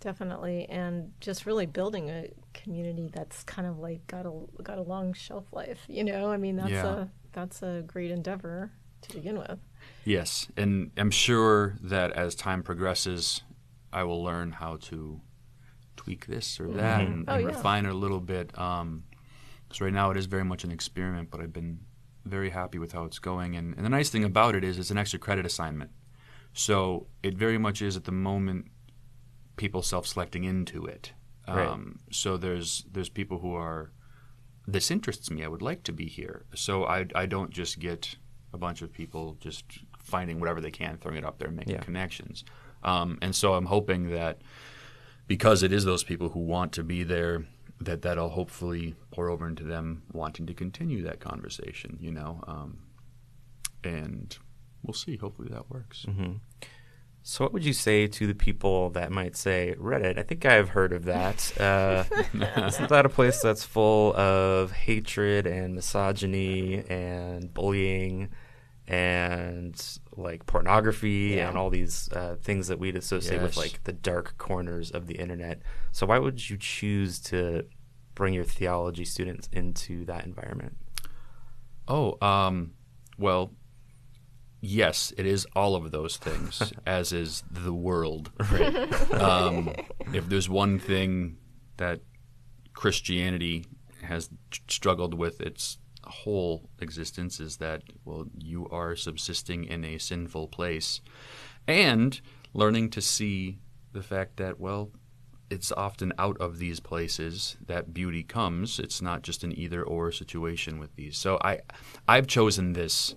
Definitely, 0.00 0.66
and 0.68 1.12
just 1.20 1.46
really 1.46 1.66
building 1.66 2.10
a 2.10 2.30
community 2.52 3.10
that's 3.12 3.42
kind 3.44 3.66
of 3.66 3.78
like 3.78 4.06
got 4.06 4.26
a 4.26 4.62
got 4.62 4.78
a 4.78 4.82
long 4.82 5.12
shelf 5.12 5.46
life. 5.52 5.80
You 5.88 6.04
know, 6.04 6.30
I 6.30 6.36
mean 6.36 6.56
that's 6.56 6.70
yeah. 6.70 6.94
a 6.94 7.06
that's 7.32 7.62
a 7.62 7.82
great 7.86 8.10
endeavor 8.10 8.70
to 9.02 9.16
begin 9.16 9.38
with. 9.38 9.58
Yes, 10.04 10.48
and 10.56 10.90
I'm 10.96 11.10
sure 11.10 11.76
that 11.82 12.12
as 12.12 12.34
time 12.34 12.62
progresses, 12.62 13.42
I 13.92 14.04
will 14.04 14.22
learn 14.22 14.52
how 14.52 14.76
to 14.82 15.20
tweak 15.96 16.26
this 16.26 16.60
or 16.60 16.68
that 16.72 17.00
mm-hmm. 17.00 17.12
and, 17.12 17.24
oh, 17.28 17.34
and 17.34 17.42
yeah. 17.42 17.48
refine 17.48 17.86
it 17.86 17.90
a 17.90 17.94
little 17.94 18.20
bit. 18.20 18.56
Um, 18.58 19.04
right 19.80 19.92
now 19.92 20.10
it 20.10 20.16
is 20.16 20.26
very 20.26 20.44
much 20.44 20.64
an 20.64 20.70
experiment, 20.70 21.30
but 21.30 21.40
I've 21.40 21.52
been 21.52 21.80
very 22.24 22.50
happy 22.50 22.78
with 22.78 22.92
how 22.92 23.04
it's 23.04 23.18
going. 23.18 23.56
And, 23.56 23.74
and 23.76 23.84
the 23.84 23.90
nice 23.90 24.10
thing 24.10 24.24
about 24.24 24.54
it 24.54 24.64
is 24.64 24.78
it's 24.78 24.90
an 24.90 24.98
extra 24.98 25.18
credit 25.18 25.46
assignment. 25.46 25.90
So 26.52 27.08
it 27.22 27.36
very 27.36 27.58
much 27.58 27.82
is 27.82 27.96
at 27.96 28.04
the 28.04 28.12
moment 28.12 28.66
people 29.56 29.82
self-selecting 29.82 30.44
into 30.44 30.86
it. 30.86 31.12
Right. 31.46 31.66
Um, 31.66 31.98
so 32.10 32.36
there's 32.36 32.84
there's 32.90 33.10
people 33.10 33.38
who 33.38 33.54
are 33.54 33.92
this 34.66 34.90
interests 34.90 35.30
me. 35.30 35.44
I 35.44 35.48
would 35.48 35.62
like 35.62 35.82
to 35.84 35.92
be 35.92 36.06
here. 36.06 36.46
So 36.54 36.84
I 36.84 37.06
I 37.14 37.26
don't 37.26 37.50
just 37.50 37.78
get 37.78 38.16
a 38.52 38.58
bunch 38.58 38.80
of 38.80 38.92
people 38.92 39.36
just 39.40 39.64
finding 40.04 40.38
whatever 40.38 40.60
they 40.60 40.70
can, 40.70 40.98
throwing 40.98 41.18
it 41.18 41.24
up 41.24 41.38
there, 41.38 41.48
and 41.48 41.56
making 41.56 41.74
yeah. 41.74 41.80
connections. 41.80 42.44
Um, 42.84 43.18
and 43.20 43.34
so 43.34 43.54
I'm 43.54 43.66
hoping 43.66 44.10
that 44.10 44.42
because 45.26 45.62
it 45.62 45.72
is 45.72 45.84
those 45.84 46.04
people 46.04 46.28
who 46.28 46.40
want 46.40 46.72
to 46.72 46.84
be 46.84 47.02
there, 47.02 47.44
that 47.80 48.02
that'll 48.02 48.28
hopefully 48.28 48.94
pour 49.10 49.28
over 49.28 49.48
into 49.48 49.64
them 49.64 50.02
wanting 50.12 50.46
to 50.46 50.54
continue 50.54 51.02
that 51.02 51.18
conversation. 51.18 51.98
You 52.00 52.12
know, 52.12 52.44
um, 52.46 52.78
and 53.82 54.36
we'll 54.82 54.94
see. 54.94 55.16
Hopefully 55.16 55.48
that 55.50 55.70
works. 55.70 56.04
Mm-hmm. 56.06 56.34
So, 57.26 57.42
what 57.42 57.54
would 57.54 57.64
you 57.64 57.72
say 57.72 58.06
to 58.06 58.26
the 58.26 58.34
people 58.34 58.90
that 58.90 59.10
might 59.10 59.34
say, 59.34 59.74
Reddit, 59.80 60.18
I 60.18 60.22
think 60.22 60.44
I've 60.44 60.68
heard 60.68 60.92
of 60.92 61.06
that. 61.06 61.58
Uh, 61.58 62.04
isn't 62.34 62.90
that 62.90 63.06
a 63.06 63.08
place 63.08 63.40
that's 63.40 63.64
full 63.64 64.14
of 64.14 64.72
hatred 64.72 65.46
and 65.46 65.74
misogyny 65.74 66.84
and 66.86 67.52
bullying 67.54 68.28
and 68.86 69.98
like 70.16 70.44
pornography 70.46 71.34
yeah. 71.36 71.48
and 71.48 71.56
all 71.56 71.70
these 71.70 72.10
uh, 72.12 72.36
things 72.40 72.68
that 72.68 72.78
we'd 72.78 72.96
associate 72.96 73.40
yes. 73.40 73.42
with 73.42 73.56
like 73.56 73.84
the 73.84 73.92
dark 73.92 74.36
corners 74.36 74.90
of 74.90 75.06
the 75.06 75.14
internet. 75.14 75.60
So, 75.92 76.06
why 76.06 76.18
would 76.18 76.50
you 76.50 76.56
choose 76.58 77.18
to 77.20 77.64
bring 78.14 78.34
your 78.34 78.44
theology 78.44 79.04
students 79.04 79.48
into 79.52 80.04
that 80.04 80.26
environment? 80.26 80.76
Oh, 81.88 82.18
um, 82.26 82.72
well, 83.18 83.52
yes, 84.60 85.12
it 85.16 85.26
is 85.26 85.46
all 85.54 85.76
of 85.76 85.90
those 85.90 86.16
things, 86.16 86.72
as 86.86 87.12
is 87.12 87.42
the 87.50 87.72
world. 87.72 88.30
Right? 88.50 89.12
um, 89.14 89.74
if 90.12 90.28
there's 90.28 90.48
one 90.48 90.78
thing 90.78 91.38
that 91.78 92.00
Christianity 92.72 93.66
has 94.02 94.28
struggled 94.68 95.14
with 95.14 95.40
its 95.40 95.78
whole 96.06 96.68
existence, 96.80 97.40
is 97.40 97.56
that 97.58 97.82
well, 98.04 98.26
you 98.36 98.68
are 98.68 98.96
subsisting 98.96 99.64
in 99.64 99.84
a 99.84 99.98
sinful 99.98 100.48
place, 100.48 101.00
and 101.66 102.20
learning 102.52 102.90
to 102.90 103.00
see 103.00 103.58
the 103.92 104.02
fact 104.02 104.36
that 104.36 104.58
well, 104.58 104.90
it's 105.50 105.72
often 105.72 106.12
out 106.18 106.36
of 106.40 106.58
these 106.58 106.80
places 106.80 107.56
that 107.66 107.94
beauty 107.94 108.22
comes. 108.22 108.78
It's 108.78 109.02
not 109.02 109.22
just 109.22 109.44
an 109.44 109.56
either 109.58 109.82
or 109.82 110.10
situation 110.12 110.78
with 110.78 110.94
these. 110.96 111.16
So 111.16 111.38
I, 111.42 111.60
I've 112.08 112.26
chosen 112.26 112.72
this. 112.72 113.14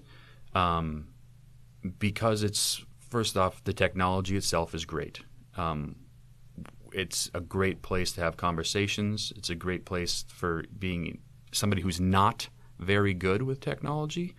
Um, 0.54 1.10
because 2.00 2.44
it's 2.44 2.84
first 3.00 3.38
off 3.38 3.64
the 3.64 3.74
technology 3.74 4.38
itself 4.38 4.74
is 4.74 4.86
great. 4.86 5.22
Um, 5.56 5.96
it's 6.94 7.30
a 7.34 7.42
great 7.42 7.82
place 7.82 8.12
to 8.14 8.22
have 8.22 8.38
conversations. 8.38 9.34
It's 9.36 9.50
a 9.50 9.56
great 9.56 9.86
place 9.86 10.26
for 10.28 10.64
being 10.78 11.20
somebody 11.52 11.82
who's 11.82 12.00
not 12.00 12.50
very 12.80 13.14
good 13.14 13.42
with 13.42 13.60
technology, 13.60 14.36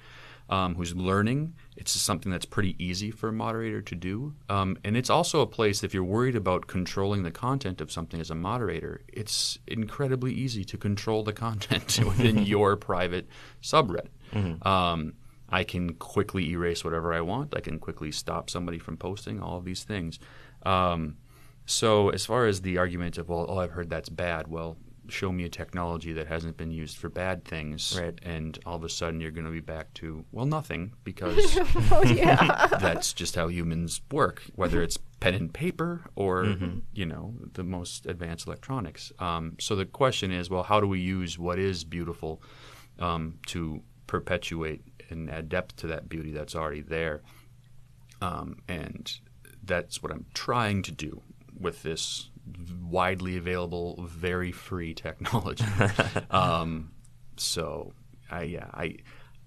um, 0.48 0.74
who's 0.74 0.94
learning. 0.94 1.54
It's 1.76 1.92
something 1.92 2.32
that's 2.32 2.46
pretty 2.46 2.82
easy 2.82 3.10
for 3.10 3.28
a 3.28 3.32
moderator 3.32 3.82
to 3.82 3.94
do. 3.94 4.34
Um, 4.48 4.78
and 4.84 4.96
it's 4.96 5.10
also 5.10 5.40
a 5.40 5.46
place, 5.46 5.84
if 5.84 5.92
you're 5.92 6.04
worried 6.04 6.36
about 6.36 6.66
controlling 6.66 7.22
the 7.22 7.30
content 7.30 7.80
of 7.80 7.92
something 7.92 8.20
as 8.20 8.30
a 8.30 8.34
moderator, 8.34 9.02
it's 9.08 9.58
incredibly 9.66 10.32
easy 10.32 10.64
to 10.64 10.78
control 10.78 11.22
the 11.22 11.32
content 11.32 11.98
within 12.06 12.38
your 12.44 12.76
private 12.76 13.28
subreddit. 13.62 14.08
Mm-hmm. 14.32 14.66
Um, 14.66 15.14
I 15.48 15.64
can 15.64 15.94
quickly 15.94 16.50
erase 16.50 16.84
whatever 16.84 17.12
I 17.12 17.22
want. 17.22 17.56
I 17.56 17.60
can 17.60 17.78
quickly 17.78 18.12
stop 18.12 18.50
somebody 18.50 18.78
from 18.78 18.96
posting 18.96 19.40
all 19.40 19.56
of 19.56 19.64
these 19.64 19.82
things. 19.82 20.18
Um, 20.64 21.16
so, 21.64 22.08
as 22.10 22.24
far 22.24 22.46
as 22.46 22.62
the 22.62 22.78
argument 22.78 23.18
of, 23.18 23.28
well, 23.28 23.46
oh, 23.48 23.58
I've 23.58 23.72
heard 23.72 23.90
that's 23.90 24.08
bad, 24.08 24.48
well, 24.48 24.76
show 25.08 25.32
me 25.32 25.44
a 25.44 25.48
technology 25.48 26.12
that 26.12 26.26
hasn't 26.26 26.56
been 26.56 26.70
used 26.70 26.96
for 26.96 27.08
bad 27.08 27.44
things, 27.44 27.98
right. 28.00 28.18
and 28.22 28.58
all 28.66 28.76
of 28.76 28.84
a 28.84 28.88
sudden 28.88 29.20
you're 29.20 29.30
going 29.30 29.46
to 29.46 29.50
be 29.52 29.60
back 29.60 29.92
to, 29.94 30.24
well, 30.32 30.46
nothing, 30.46 30.92
because 31.04 31.58
oh, 31.92 32.02
yeah. 32.04 32.66
that's 32.80 33.12
just 33.12 33.34
how 33.34 33.48
humans 33.48 34.00
work, 34.10 34.42
whether 34.54 34.82
it's 34.82 34.98
pen 35.20 35.34
and 35.34 35.52
paper 35.52 36.02
or, 36.14 36.44
mm-hmm. 36.44 36.78
you 36.92 37.06
know, 37.06 37.34
the 37.54 37.64
most 37.64 38.06
advanced 38.06 38.46
electronics. 38.46 39.12
Um, 39.18 39.56
so 39.58 39.74
the 39.74 39.86
question 39.86 40.30
is, 40.30 40.48
well, 40.50 40.62
how 40.62 40.80
do 40.80 40.86
we 40.86 41.00
use 41.00 41.38
what 41.38 41.58
is 41.58 41.84
beautiful 41.84 42.42
um, 42.98 43.38
to 43.46 43.82
perpetuate 44.08 44.82
and 45.10 45.30
add 45.30 45.48
depth 45.48 45.76
to 45.76 45.86
that 45.86 46.08
beauty 46.08 46.32
that's 46.32 46.56
already 46.56 46.82
there. 46.82 47.22
Um, 48.20 48.58
and 48.68 49.10
that's 49.62 50.02
what 50.02 50.10
I'm 50.10 50.26
trying 50.34 50.82
to 50.82 50.92
do 50.92 51.22
with 51.58 51.82
this 51.82 52.30
widely 52.82 53.36
available, 53.36 54.04
very 54.08 54.52
free 54.52 54.94
technology. 54.94 55.64
um, 56.30 56.92
so, 57.36 57.92
I 58.30 58.42
yeah, 58.42 58.68
I 58.72 58.96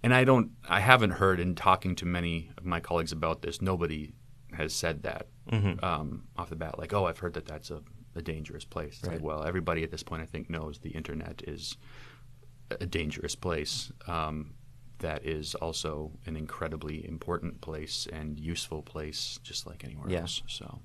and 0.03 0.13
I 0.13 0.23
don't, 0.23 0.51
I 0.67 0.79
haven't 0.79 1.11
heard 1.11 1.39
in 1.39 1.55
talking 1.55 1.95
to 1.97 2.05
many 2.05 2.49
of 2.57 2.65
my 2.65 2.79
colleagues 2.79 3.11
about 3.11 3.41
this. 3.41 3.61
Nobody 3.61 4.11
has 4.53 4.73
said 4.73 5.03
that 5.03 5.27
mm-hmm. 5.49 5.83
um, 5.83 6.23
off 6.37 6.49
the 6.49 6.55
bat, 6.55 6.79
like, 6.79 6.93
oh, 6.93 7.05
I've 7.05 7.19
heard 7.19 7.33
that 7.35 7.45
that's 7.45 7.69
a, 7.69 7.81
a 8.15 8.21
dangerous 8.21 8.65
place. 8.65 8.99
Right. 9.03 9.13
Like, 9.13 9.23
well, 9.23 9.43
everybody 9.43 9.83
at 9.83 9.91
this 9.91 10.03
point, 10.03 10.21
I 10.21 10.25
think, 10.25 10.49
knows 10.49 10.79
the 10.79 10.89
internet 10.89 11.43
is 11.47 11.77
a 12.71 12.85
dangerous 12.85 13.35
place. 13.35 13.91
Um, 14.07 14.55
that 14.99 15.25
is 15.25 15.55
also 15.55 16.11
an 16.27 16.35
incredibly 16.35 17.07
important 17.07 17.59
place 17.61 18.07
and 18.11 18.39
useful 18.39 18.83
place, 18.83 19.39
just 19.43 19.65
like 19.65 19.83
anywhere 19.83 20.07
yeah. 20.07 20.19
else. 20.19 20.43
So, 20.47 20.79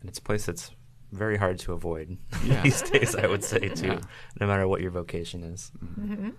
and 0.00 0.08
it's 0.08 0.20
a 0.20 0.22
place 0.22 0.46
that's 0.46 0.70
very 1.12 1.36
hard 1.36 1.58
to 1.60 1.72
avoid 1.72 2.18
yeah. 2.44 2.62
these 2.62 2.82
days. 2.82 3.14
I 3.14 3.26
would 3.26 3.44
say 3.44 3.68
too, 3.68 3.86
yeah. 3.86 4.00
no 4.40 4.46
matter 4.46 4.66
what 4.68 4.80
your 4.80 4.90
vocation 4.90 5.42
is. 5.44 5.72
Mm-hmm. 5.84 6.12
mm-hmm. 6.12 6.30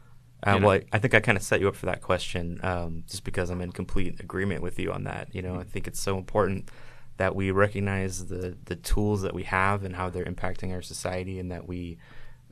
Um, 0.42 0.62
well, 0.62 0.72
I, 0.72 0.84
I, 0.94 1.00
think 1.00 1.14
I 1.14 1.20
kind 1.20 1.38
of 1.38 1.44
set 1.44 1.60
you 1.60 1.68
up 1.68 1.76
for 1.76 1.88
that 1.88 2.02
question, 2.02 2.62
um, 2.64 3.04
just 3.10 3.26
because 3.26 3.50
I'm 3.50 3.60
in 3.60 3.74
complete 3.74 4.22
agreement 4.22 4.62
with 4.62 4.80
you 4.80 4.90
on 4.90 5.04
that. 5.04 5.28
You 5.36 5.42
know, 5.42 5.52
mm-hmm. 5.52 5.60
I 5.60 5.64
think 5.66 5.86
it's 5.86 6.00
so 6.00 6.18
important 6.18 6.70
that 7.18 7.36
we 7.36 7.52
recognize 7.52 8.28
the 8.28 8.56
the 8.64 8.78
tools 8.78 9.22
that 9.24 9.34
we 9.34 9.44
have 9.44 9.84
and 9.84 9.98
how 9.98 10.10
they're 10.10 10.24
impacting 10.24 10.72
our 10.72 10.82
society, 10.82 11.40
and 11.40 11.52
that 11.52 11.68
we 11.68 11.98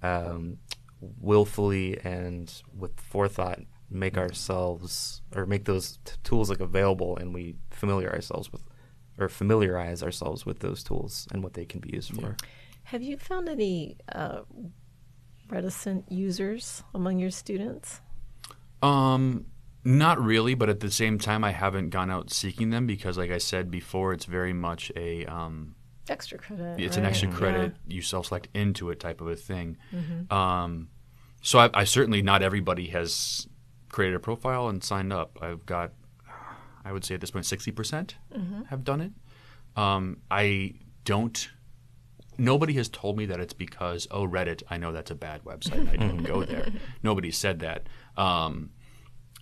um, 0.04 0.58
willfully 1.22 1.98
and 2.04 2.62
with 2.78 3.00
forethought 3.00 3.60
make 3.90 4.18
ourselves 4.18 5.22
or 5.36 5.46
make 5.46 5.66
those 5.66 6.00
t- 6.04 6.14
tools 6.24 6.50
like 6.50 6.60
available 6.60 7.16
and 7.16 7.34
we 7.34 7.56
familiar 7.70 8.12
ourselves 8.12 8.52
with 8.52 8.62
or 9.18 9.30
familiarize 9.30 10.04
ourselves 10.04 10.46
with 10.46 10.60
those 10.60 10.84
tools 10.84 11.28
and 11.32 11.44
what 11.44 11.54
they 11.54 11.66
can 11.66 11.80
be 11.80 11.90
used 11.94 12.14
for. 12.14 12.36
Have 12.84 13.04
you 13.04 13.18
found 13.18 13.50
any 13.50 13.98
uh, 14.14 14.42
reticent 15.50 16.12
users 16.12 16.84
among 16.94 17.20
your 17.20 17.32
students? 17.32 18.02
Um, 18.82 19.46
not 19.84 20.22
really, 20.22 20.54
but 20.54 20.70
at 20.70 20.80
the 20.80 20.92
same 20.92 21.18
time, 21.18 21.44
I 21.44 21.52
haven't 21.52 21.90
gone 21.90 22.12
out 22.12 22.32
seeking 22.32 22.70
them 22.70 22.88
because, 22.88 23.18
like 23.18 23.32
I 23.32 23.38
said 23.38 23.72
before, 23.72 24.14
it's 24.14 24.26
very 24.26 24.54
much 24.54 24.92
a 24.96 25.26
um, 25.26 25.76
extra 26.10 26.38
credit. 26.38 26.80
It's 26.80 26.98
right? 26.98 27.04
an 27.04 27.06
extra 27.06 27.32
credit. 27.32 27.74
Yeah. 27.88 27.96
You 27.96 28.02
self-select 28.02 28.50
into 28.54 28.90
it 28.90 29.00
type 29.00 29.22
of 29.22 29.28
a 29.28 29.36
thing. 29.36 29.78
Mm-hmm. 29.94 30.34
Um, 30.34 30.90
so 31.42 31.60
I, 31.60 31.70
I, 31.74 31.84
certainly 31.84 32.22
not 32.22 32.42
everybody 32.42 32.88
has 32.88 33.48
created 33.90 34.16
a 34.16 34.20
profile 34.20 34.68
and 34.68 34.84
signed 34.84 35.14
up. 35.14 35.40
I've 35.42 35.66
got, 35.66 35.94
I 36.88 36.92
would 36.94 37.04
say 37.04 37.16
at 37.16 37.22
this 37.22 37.32
point, 37.32 37.40
point, 37.40 37.46
sixty 37.48 37.72
percent 37.72 38.16
mm-hmm. 38.34 38.64
have 38.64 38.84
done 38.84 39.02
it. 39.02 39.12
Um, 39.76 40.18
I 40.32 40.76
don't. 41.04 41.50
Nobody 42.38 42.74
has 42.74 42.88
told 42.88 43.18
me 43.18 43.26
that 43.26 43.40
it's 43.40 43.54
because 43.54 44.08
oh 44.12 44.28
Reddit. 44.28 44.64
I 44.70 44.78
know 44.78 44.92
that's 44.92 45.12
a 45.12 45.16
bad 45.16 45.44
website. 45.44 45.92
I 45.92 45.98
don't 45.98 46.24
go 46.24 46.44
there. 46.44 46.68
Nobody 47.04 47.32
said 47.32 47.60
that. 47.60 47.88
Um, 48.16 48.72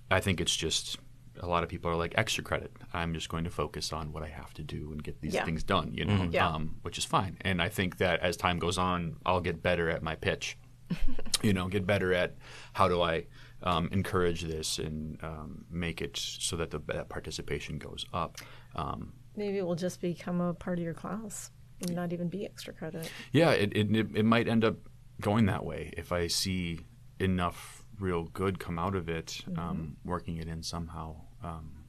I 0.09 0.19
think 0.21 0.41
it's 0.41 0.55
just 0.55 0.97
a 1.41 1.47
lot 1.47 1.63
of 1.63 1.69
people 1.69 1.91
are 1.91 1.95
like 1.95 2.13
extra 2.17 2.43
credit. 2.43 2.71
I'm 2.93 3.13
just 3.13 3.29
going 3.29 3.43
to 3.43 3.49
focus 3.49 3.91
on 3.91 4.11
what 4.11 4.23
I 4.23 4.27
have 4.27 4.53
to 4.55 4.63
do 4.63 4.91
and 4.91 5.03
get 5.03 5.21
these 5.21 5.33
yeah. 5.33 5.43
things 5.43 5.63
done, 5.63 5.91
you 5.93 6.05
know, 6.05 6.13
mm-hmm. 6.13 6.33
yeah. 6.33 6.47
um, 6.47 6.75
which 6.81 6.97
is 6.97 7.05
fine. 7.05 7.37
And 7.41 7.61
I 7.61 7.69
think 7.69 7.97
that 7.97 8.21
as 8.21 8.37
time 8.37 8.57
goes 8.57 8.77
on, 8.77 9.17
I'll 9.25 9.41
get 9.41 9.61
better 9.61 9.89
at 9.89 10.01
my 10.01 10.15
pitch. 10.15 10.57
you 11.41 11.51
know, 11.51 11.67
get 11.67 11.85
better 11.85 12.13
at 12.13 12.35
how 12.73 12.87
do 12.87 13.01
I 13.01 13.25
um, 13.65 13.89
encourage 13.91 14.43
this 14.43 14.79
and 14.79 15.17
um, 15.23 15.65
make 15.69 16.01
it 16.01 16.17
so 16.17 16.55
that 16.55 16.71
the 16.71 16.79
that 16.87 17.09
participation 17.09 17.77
goes 17.77 18.05
up. 18.13 18.37
Um, 18.75 19.13
Maybe 19.35 19.57
it 19.57 19.65
will 19.65 19.75
just 19.75 19.99
become 19.99 20.39
a 20.39 20.53
part 20.53 20.77
of 20.77 20.83
your 20.83 20.93
class, 20.93 21.51
and 21.81 21.95
not 21.95 22.13
even 22.13 22.29
be 22.29 22.45
extra 22.45 22.73
credit. 22.73 23.11
Yeah, 23.31 23.51
it, 23.51 23.75
it, 23.75 23.87
it 24.15 24.25
might 24.25 24.47
end 24.47 24.63
up 24.63 24.77
going 25.19 25.45
that 25.47 25.65
way 25.65 25.93
if 25.97 26.11
I 26.11 26.27
see 26.27 26.79
enough 27.19 27.85
real 27.99 28.23
good 28.23 28.59
come 28.59 28.77
out 28.77 28.95
of 28.95 29.09
it, 29.09 29.43
mm-hmm. 29.47 29.59
um, 29.59 29.97
working 30.03 30.37
it 30.37 30.47
in 30.47 30.63
somehow 30.63 31.15
um, 31.43 31.85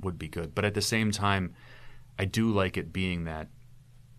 would 0.00 0.18
be 0.18 0.28
good. 0.28 0.54
But 0.54 0.64
at 0.64 0.74
the 0.74 0.82
same 0.82 1.10
time, 1.10 1.54
I 2.18 2.24
do 2.24 2.50
like 2.50 2.76
it 2.76 2.92
being 2.92 3.24
that 3.24 3.48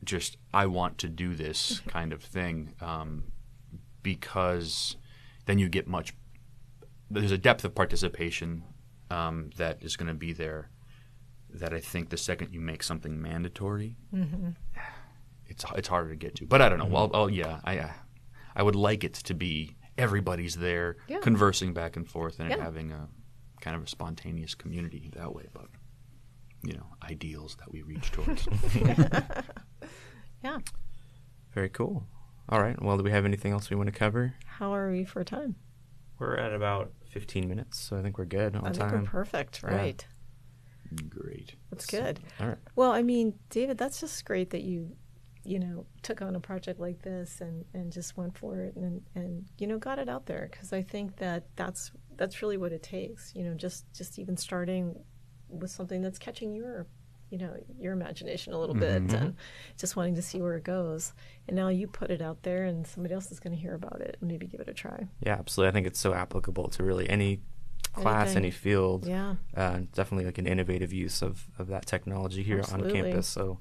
just 0.04 0.38
I 0.54 0.66
want 0.68 0.98
to 1.00 1.10
do 1.10 1.36
this 1.36 1.82
kind 1.88 2.14
of 2.14 2.22
thing 2.22 2.74
um, 2.82 3.32
because 4.04 4.98
then 5.46 5.60
you 5.60 5.70
get 5.70 5.88
much. 5.88 6.14
There's 7.10 7.32
a 7.32 7.38
depth 7.38 7.64
of 7.66 7.76
participation 7.76 8.64
um, 9.12 9.52
that 9.58 9.84
is 9.84 9.96
going 9.96 10.08
to 10.08 10.14
be 10.14 10.34
there. 10.34 10.70
That 11.50 11.74
I 11.74 11.80
think 11.80 12.10
the 12.10 12.18
second 12.18 12.54
you 12.54 12.60
make 12.60 12.84
something 12.84 13.22
mandatory, 13.22 13.96
mm-hmm. 14.14 14.50
it's 15.48 15.64
it's 15.76 15.88
harder 15.88 16.10
to 16.10 16.16
get 16.16 16.36
to. 16.36 16.46
But 16.46 16.62
I 16.62 16.68
don't 16.68 16.80
know. 16.80 16.86
Well, 16.86 17.12
oh 17.14 17.28
yeah, 17.28 17.62
I 17.64 17.92
I 18.56 18.64
would 18.64 18.76
like 18.76 19.04
it 19.04 19.14
to 19.14 19.34
be 19.34 19.76
everybody's 19.98 20.56
there 20.56 20.98
yeah. 21.08 21.20
conversing 21.20 21.74
back 21.74 21.96
and 21.96 22.08
forth 22.08 22.40
and 22.40 22.50
yeah. 22.50 22.58
having 22.58 22.92
a 22.92 23.08
kind 23.62 23.76
of 23.76 23.84
a 23.84 23.88
spontaneous 23.88 24.54
community 24.54 25.10
that 25.16 25.34
way 25.34 25.48
but 25.54 25.68
you 26.64 26.74
know 26.74 26.86
ideals 27.04 27.56
that 27.60 27.72
we 27.72 27.82
reach 27.82 28.12
towards 28.12 28.48
yeah 30.44 30.60
very 31.54 31.70
cool 31.70 32.04
all 32.50 32.62
right 32.62 32.82
well 32.82 32.98
do 32.98 33.04
we 33.04 33.12
have 33.12 33.26
anything 33.26 33.52
else 33.52 33.70
we 33.70 33.76
want 33.76 33.88
to 33.88 33.98
cover 33.98 34.34
how 34.46 34.74
are 34.74 34.92
we 34.92 35.06
for 35.06 35.24
time 35.24 35.56
we're 36.20 36.36
at 36.36 36.54
about 36.54 36.92
15 37.10 37.48
minutes 37.48 37.80
so 37.80 37.98
i 37.98 38.02
think 38.02 38.18
we're 38.18 38.26
good 38.26 38.56
on 38.56 38.68
I 38.68 38.72
time 38.72 38.90
think 38.90 38.92
we're 38.92 39.10
perfect 39.10 39.64
right. 39.64 40.06
Yeah. 40.92 41.08
great. 41.10 41.56
That's 41.72 41.86
good. 41.86 42.20
All 42.40 42.48
right. 42.48 42.58
Well 42.76 42.92
i 42.92 43.02
mean 43.02 43.34
david 43.50 43.78
that's 43.78 44.00
just 44.00 44.24
great 44.26 44.52
that 44.52 44.62
you 44.62 44.96
you 45.46 45.60
know, 45.60 45.86
took 46.02 46.22
on 46.22 46.36
a 46.36 46.40
project 46.40 46.80
like 46.80 47.02
this 47.04 47.40
and, 47.40 47.64
and 47.74 47.92
just 47.92 48.18
went 48.18 48.36
for 48.36 48.62
it 48.62 48.76
and, 48.76 49.02
and, 49.14 49.46
you 49.60 49.68
know, 49.68 49.78
got 49.78 50.00
it 50.00 50.10
out 50.10 50.26
there. 50.26 50.50
Cause 50.52 50.74
I 50.74 50.82
think 50.82 51.18
that 51.18 51.46
that's, 51.56 51.92
that's 52.18 52.42
really 52.42 52.58
what 52.58 52.74
it 52.74 52.82
takes, 52.82 53.32
you 53.36 53.44
know, 53.44 53.54
just, 53.54 53.86
just 53.94 54.18
even 54.18 54.36
starting 54.36 54.96
with 55.48 55.70
something 55.70 56.02
that's 56.02 56.18
catching 56.18 56.56
your, 56.56 56.88
you 57.30 57.38
know, 57.38 57.54
your 57.80 57.94
imagination 57.94 58.54
a 58.54 58.60
little 58.60 58.76
mm-hmm. 58.76 59.08
bit 59.08 59.16
and 59.16 59.36
just 59.78 59.96
wanting 59.96 60.16
to 60.16 60.22
see 60.22 60.42
where 60.42 60.56
it 60.56 60.64
goes. 60.64 61.14
And 61.48 61.56
now 61.56 61.70
you 61.70 61.88
put 61.88 62.12
it 62.12 62.22
out 62.22 62.44
there 62.44 62.66
and 62.66 62.86
somebody 62.86 63.14
else 63.14 63.32
is 63.32 63.40
going 63.40 63.56
to 63.56 63.62
hear 63.62 63.74
about 63.74 64.02
it 64.02 64.18
and 64.20 64.30
maybe 64.30 64.48
give 64.48 64.60
it 64.60 64.70
a 64.70 64.74
try. 64.74 65.08
Yeah, 65.22 65.34
absolutely. 65.34 65.70
I 65.70 65.74
think 65.74 65.88
it's 65.88 66.00
so 66.00 66.14
applicable 66.14 66.70
to 66.70 66.84
really 66.84 67.10
any 67.10 67.42
class, 67.94 68.28
Anything. 68.28 68.38
any 68.44 68.52
field. 68.52 69.06
Yeah. 69.06 69.36
Uh, 69.56 69.80
definitely 69.94 70.26
like 70.26 70.38
an 70.38 70.48
innovative 70.48 70.94
use 70.94 71.22
of, 71.22 71.46
of 71.58 71.68
that 71.68 71.86
technology 71.86 72.44
here 72.44 72.60
Absolutely. 72.60 73.00
on 73.00 73.06
campus. 73.06 73.28
So 73.28 73.60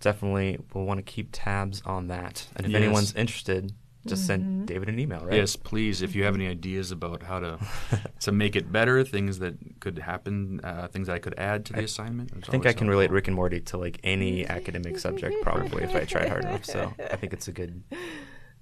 definitely 0.00 0.58
we'll 0.72 0.84
want 0.84 0.98
to 0.98 1.02
keep 1.02 1.28
tabs 1.32 1.82
on 1.84 2.08
that. 2.08 2.46
And 2.56 2.66
if 2.66 2.72
yes. 2.72 2.82
anyone's 2.82 3.14
interested, 3.14 3.72
just 4.06 4.22
mm-hmm. 4.22 4.26
send 4.26 4.66
David 4.66 4.88
an 4.88 4.98
email, 4.98 5.20
right? 5.20 5.36
Yes, 5.36 5.56
please. 5.56 6.02
If 6.02 6.14
you 6.14 6.24
have 6.24 6.34
any 6.34 6.46
ideas 6.48 6.90
about 6.90 7.22
how 7.22 7.40
to 7.40 7.58
to 8.20 8.32
make 8.32 8.56
it 8.56 8.72
better, 8.72 9.04
things 9.04 9.38
that 9.38 9.54
could 9.80 9.98
happen, 9.98 10.60
uh, 10.64 10.88
things 10.88 11.08
I 11.08 11.18
could 11.18 11.34
add 11.38 11.64
to 11.66 11.72
the 11.72 11.80
I 11.80 11.84
assignment. 11.84 12.32
I 12.36 12.50
think 12.50 12.66
I 12.66 12.72
can 12.72 12.88
relate 12.88 13.10
Rick 13.10 13.28
and 13.28 13.36
Morty 13.36 13.60
to 13.60 13.76
like 13.76 14.00
any 14.02 14.46
academic 14.46 14.98
subject, 14.98 15.36
probably 15.42 15.84
if 15.84 15.94
I 15.94 16.04
tried 16.04 16.28
hard 16.28 16.44
enough. 16.44 16.64
So 16.64 16.92
I 17.10 17.16
think 17.16 17.32
it's 17.32 17.48
a 17.48 17.52
good 17.52 17.82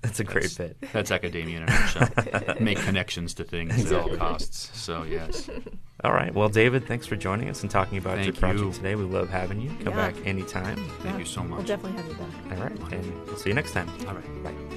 that's 0.03 0.18
a 0.18 0.24
great 0.24 0.44
that's, 0.44 0.55
bit. 0.55 0.76
That's 0.92 1.11
academia 1.11 1.59
in 1.59 1.62
a 1.64 1.66
nutshell. 1.66 2.09
Make 2.61 2.79
connections 2.79 3.35
to 3.35 3.44
things 3.44 3.79
exactly. 3.79 4.14
at 4.14 4.20
all 4.20 4.31
costs. 4.31 4.70
So 4.79 5.03
yes. 5.03 5.50
All 6.03 6.12
right. 6.12 6.35
Well, 6.35 6.48
David, 6.48 6.87
thanks 6.87 7.07
for 7.07 7.16
joining 7.16 7.50
us 7.50 7.62
and 7.62 7.70
talking 7.70 7.98
about 7.98 8.16
Thank 8.16 8.26
your 8.26 8.37
project 8.37 8.64
you. 8.64 8.72
today. 8.72 8.94
We 8.94 9.05
love 9.05 9.29
having 9.29 9.61
you. 9.61 9.68
Come 9.85 9.94
yeah. 9.94 10.11
back 10.11 10.26
anytime. 10.26 10.76
Thank 11.00 11.14
yeah. 11.14 11.18
you 11.18 11.24
so 11.26 11.42
much. 11.42 11.59
We'll 11.59 11.66
definitely 11.66 12.00
have 12.00 12.09
you 12.09 12.14
back. 12.14 12.59
All 12.59 12.64
right. 12.64 12.92
And 12.92 13.26
we'll 13.26 13.37
see 13.37 13.50
you 13.50 13.55
next 13.55 13.72
time. 13.72 13.90
All 14.09 14.14
right. 14.14 14.42
Bye. 14.42 14.69